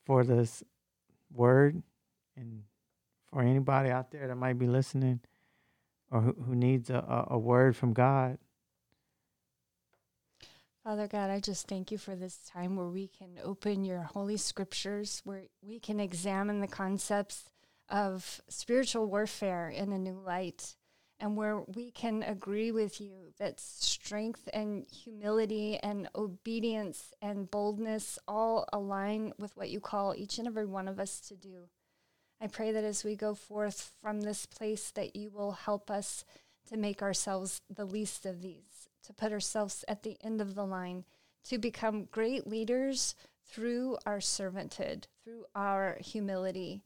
for 0.04 0.24
this 0.24 0.64
word 1.32 1.82
and 2.36 2.62
for 3.37 3.43
anybody 3.43 3.91
out 3.91 4.11
there 4.12 4.28
that 4.28 4.37
might 4.37 4.59
be 4.59 4.66
listening 4.66 5.20
or 6.11 6.22
who, 6.22 6.32
who 6.47 6.55
needs 6.55 6.89
a, 6.89 7.26
a 7.28 7.39
word 7.39 7.76
from 7.76 7.93
God. 7.93 8.39
Father 10.82 11.07
God, 11.07 11.28
I 11.28 11.41
just 11.41 11.68
thank 11.68 11.93
you 11.93 11.99
for 11.99 12.16
this 12.16 12.39
time 12.51 12.76
where 12.76 12.89
we 12.89 13.09
can 13.09 13.32
open 13.45 13.84
your 13.84 14.01
holy 14.01 14.39
scriptures, 14.39 15.20
where 15.24 15.43
we 15.61 15.78
can 15.78 16.01
examine 16.01 16.62
the 16.62 16.66
concepts 16.66 17.51
of 17.91 18.41
spiritual 18.49 19.05
warfare 19.05 19.68
in 19.68 19.93
a 19.93 19.99
new 19.99 20.18
light, 20.18 20.74
and 21.20 21.37
where 21.37 21.61
we 21.61 21.91
can 21.91 22.22
agree 22.22 22.72
with 22.72 23.03
you 23.03 23.34
that 23.39 23.61
strength 23.61 24.49
and 24.55 24.87
humility 24.91 25.78
and 25.82 26.09
obedience 26.14 27.12
and 27.20 27.51
boldness 27.51 28.18
all 28.26 28.66
align 28.72 29.34
with 29.37 29.55
what 29.59 29.68
you 29.68 29.78
call 29.78 30.14
each 30.16 30.39
and 30.39 30.49
every 30.49 30.64
one 30.64 30.89
of 30.89 30.99
us 30.99 31.20
to 31.20 31.37
do. 31.37 31.68
I 32.41 32.47
pray 32.49 32.72
that 32.72 32.84
as 32.84 33.05
we 33.05 33.16
go 33.16 33.34
forth 33.34 33.93
from 34.01 34.20
this 34.20 34.47
place 34.47 34.91
that 34.93 35.16
you 35.16 35.30
will 35.30 35.53
help 35.53 35.91
us 35.91 36.24
to 36.68 36.76
make 36.76 37.03
ourselves 37.03 37.61
the 37.68 37.84
least 37.84 38.26
of 38.26 38.43
these 38.43 38.87
to 39.07 39.12
put 39.12 39.32
ourselves 39.32 39.84
at 39.89 40.03
the 40.03 40.16
end 40.22 40.41
of 40.41 40.55
the 40.55 40.66
line, 40.66 41.05
to 41.45 41.59
become 41.59 42.09
great 42.11 42.47
leaders 42.47 43.14
through 43.45 43.97
our 44.05 44.18
servanthood, 44.18 45.05
through 45.22 45.45
our 45.55 45.97
humility. 46.01 46.82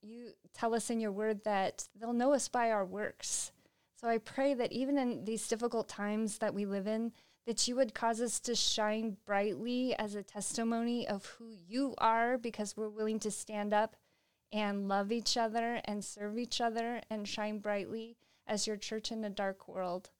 You 0.00 0.32
tell 0.52 0.74
us 0.74 0.88
in 0.88 1.00
your 1.00 1.10
word 1.12 1.42
that 1.44 1.88
they'll 1.98 2.12
know 2.12 2.32
us 2.32 2.48
by 2.48 2.70
our 2.70 2.84
works. 2.84 3.50
So 4.00 4.08
I 4.08 4.18
pray 4.18 4.54
that 4.54 4.72
even 4.72 4.98
in 4.98 5.24
these 5.24 5.48
difficult 5.48 5.88
times 5.88 6.38
that 6.38 6.54
we 6.54 6.64
live 6.64 6.86
in, 6.86 7.12
that 7.46 7.66
you 7.66 7.74
would 7.76 7.94
cause 7.94 8.20
us 8.20 8.38
to 8.40 8.54
shine 8.54 9.16
brightly 9.26 9.94
as 9.96 10.14
a 10.14 10.22
testimony 10.22 11.06
of 11.08 11.26
who 11.26 11.50
you 11.66 11.94
are 11.98 12.38
because 12.38 12.76
we're 12.76 12.88
willing 12.88 13.18
to 13.20 13.30
stand 13.30 13.74
up 13.74 13.96
and 14.54 14.86
love 14.86 15.10
each 15.10 15.36
other 15.36 15.80
and 15.84 16.04
serve 16.04 16.38
each 16.38 16.60
other 16.60 17.00
and 17.10 17.26
shine 17.26 17.58
brightly 17.58 18.16
as 18.46 18.68
your 18.68 18.76
church 18.76 19.10
in 19.10 19.24
a 19.24 19.28
dark 19.28 19.66
world. 19.66 20.10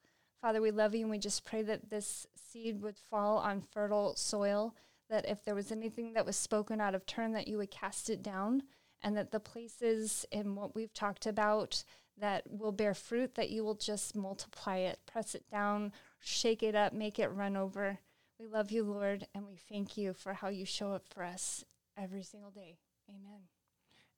Father, 0.42 0.60
we 0.60 0.72
love 0.72 0.92
you 0.92 1.02
and 1.02 1.10
we 1.10 1.18
just 1.18 1.44
pray 1.44 1.62
that 1.62 1.88
this 1.88 2.26
seed 2.34 2.82
would 2.82 2.98
fall 2.98 3.38
on 3.38 3.62
fertile 3.62 4.16
soil, 4.16 4.74
that 5.08 5.24
if 5.28 5.44
there 5.44 5.54
was 5.54 5.70
anything 5.70 6.14
that 6.14 6.26
was 6.26 6.34
spoken 6.34 6.80
out 6.80 6.96
of 6.96 7.06
turn, 7.06 7.32
that 7.32 7.46
you 7.46 7.58
would 7.58 7.70
cast 7.70 8.10
it 8.10 8.24
down, 8.24 8.64
and 9.02 9.16
that 9.16 9.30
the 9.30 9.38
places 9.38 10.26
in 10.32 10.56
what 10.56 10.74
we've 10.74 10.92
talked 10.92 11.26
about 11.26 11.84
that 12.18 12.42
will 12.50 12.72
bear 12.72 12.92
fruit, 12.92 13.36
that 13.36 13.50
you 13.50 13.62
will 13.62 13.76
just 13.76 14.16
multiply 14.16 14.78
it, 14.78 14.98
press 15.06 15.36
it 15.36 15.48
down, 15.48 15.92
shake 16.18 16.64
it 16.64 16.74
up, 16.74 16.92
make 16.92 17.20
it 17.20 17.28
run 17.28 17.56
over. 17.56 17.98
We 18.40 18.48
love 18.48 18.72
you, 18.72 18.82
Lord, 18.82 19.28
and 19.32 19.46
we 19.46 19.56
thank 19.56 19.96
you 19.96 20.12
for 20.12 20.34
how 20.34 20.48
you 20.48 20.64
show 20.64 20.92
up 20.92 21.06
for 21.08 21.22
us 21.22 21.64
every 21.96 22.24
single 22.24 22.50
day. 22.50 22.78
Amen. 23.08 23.53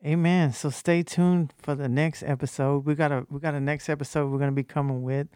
Amen. 0.05 0.53
So 0.53 0.71
stay 0.71 1.03
tuned 1.03 1.53
for 1.59 1.75
the 1.75 1.89
next 1.89 2.23
episode. 2.23 2.85
We 2.85 2.95
got 2.95 3.13
a 3.13 3.27
we 3.31 3.41
got 3.41 3.55
a 3.55 3.61
next 3.61 3.89
episode 3.89 4.31
we're 4.31 4.39
gonna 4.39 4.53
be 4.53 4.63
coming 4.63 5.03
with. 5.03 5.29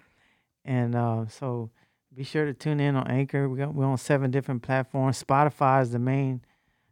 And 0.64 0.94
uh, 0.94 1.26
so 1.28 1.70
be 2.14 2.24
sure 2.24 2.44
to 2.44 2.52
tune 2.52 2.80
in 2.80 2.96
on 2.96 3.06
Anchor. 3.06 3.48
We 3.48 3.58
got, 3.58 3.74
we're 3.74 3.86
on 3.86 3.96
seven 3.96 4.30
different 4.30 4.62
platforms. 4.62 5.22
Spotify 5.22 5.82
is 5.82 5.92
the 5.92 5.98
main 5.98 6.42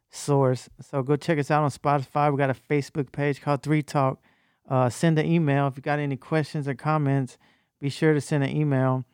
source. 0.09 0.69
So 0.81 1.03
go 1.03 1.15
check 1.15 1.37
us 1.37 1.51
out 1.51 1.63
on 1.63 1.69
Spotify. 1.69 2.31
We 2.31 2.37
got 2.37 2.49
a 2.49 2.53
Facebook 2.53 3.11
page 3.11 3.41
called 3.41 3.61
Three 3.61 3.83
Talk. 3.83 4.19
Uh, 4.67 4.89
send 4.89 5.19
an 5.19 5.25
email 5.25 5.67
if 5.67 5.77
you 5.77 5.83
got 5.83 5.99
any 5.99 6.17
questions 6.17 6.67
or 6.67 6.73
comments. 6.73 7.37
Be 7.79 7.89
sure 7.89 8.13
to 8.13 8.21
send 8.21 8.43
an 8.43 8.55
email, 8.55 9.05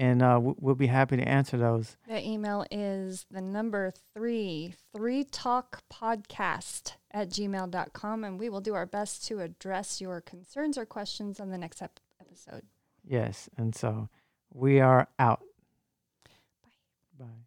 and 0.00 0.22
uh, 0.22 0.40
we'll 0.42 0.74
be 0.74 0.86
happy 0.86 1.18
to 1.18 1.28
answer 1.28 1.58
those. 1.58 1.98
The 2.08 2.26
email 2.26 2.64
is 2.70 3.26
the 3.30 3.42
number 3.42 3.92
three, 4.14 4.74
three 4.96 5.24
talk 5.24 5.82
podcast 5.92 6.94
at 7.10 7.28
gmail.com, 7.28 8.24
and 8.24 8.40
we 8.40 8.48
will 8.48 8.62
do 8.62 8.72
our 8.72 8.86
best 8.86 9.26
to 9.26 9.40
address 9.40 10.00
your 10.00 10.22
concerns 10.22 10.78
or 10.78 10.86
questions 10.86 11.38
on 11.38 11.50
the 11.50 11.58
next 11.58 11.82
ep- 11.82 12.00
episode. 12.18 12.62
Yes. 13.06 13.50
And 13.58 13.74
so 13.74 14.08
we 14.54 14.80
are 14.80 15.06
out. 15.18 15.42
Bye. 17.18 17.26
Bye. 17.26 17.44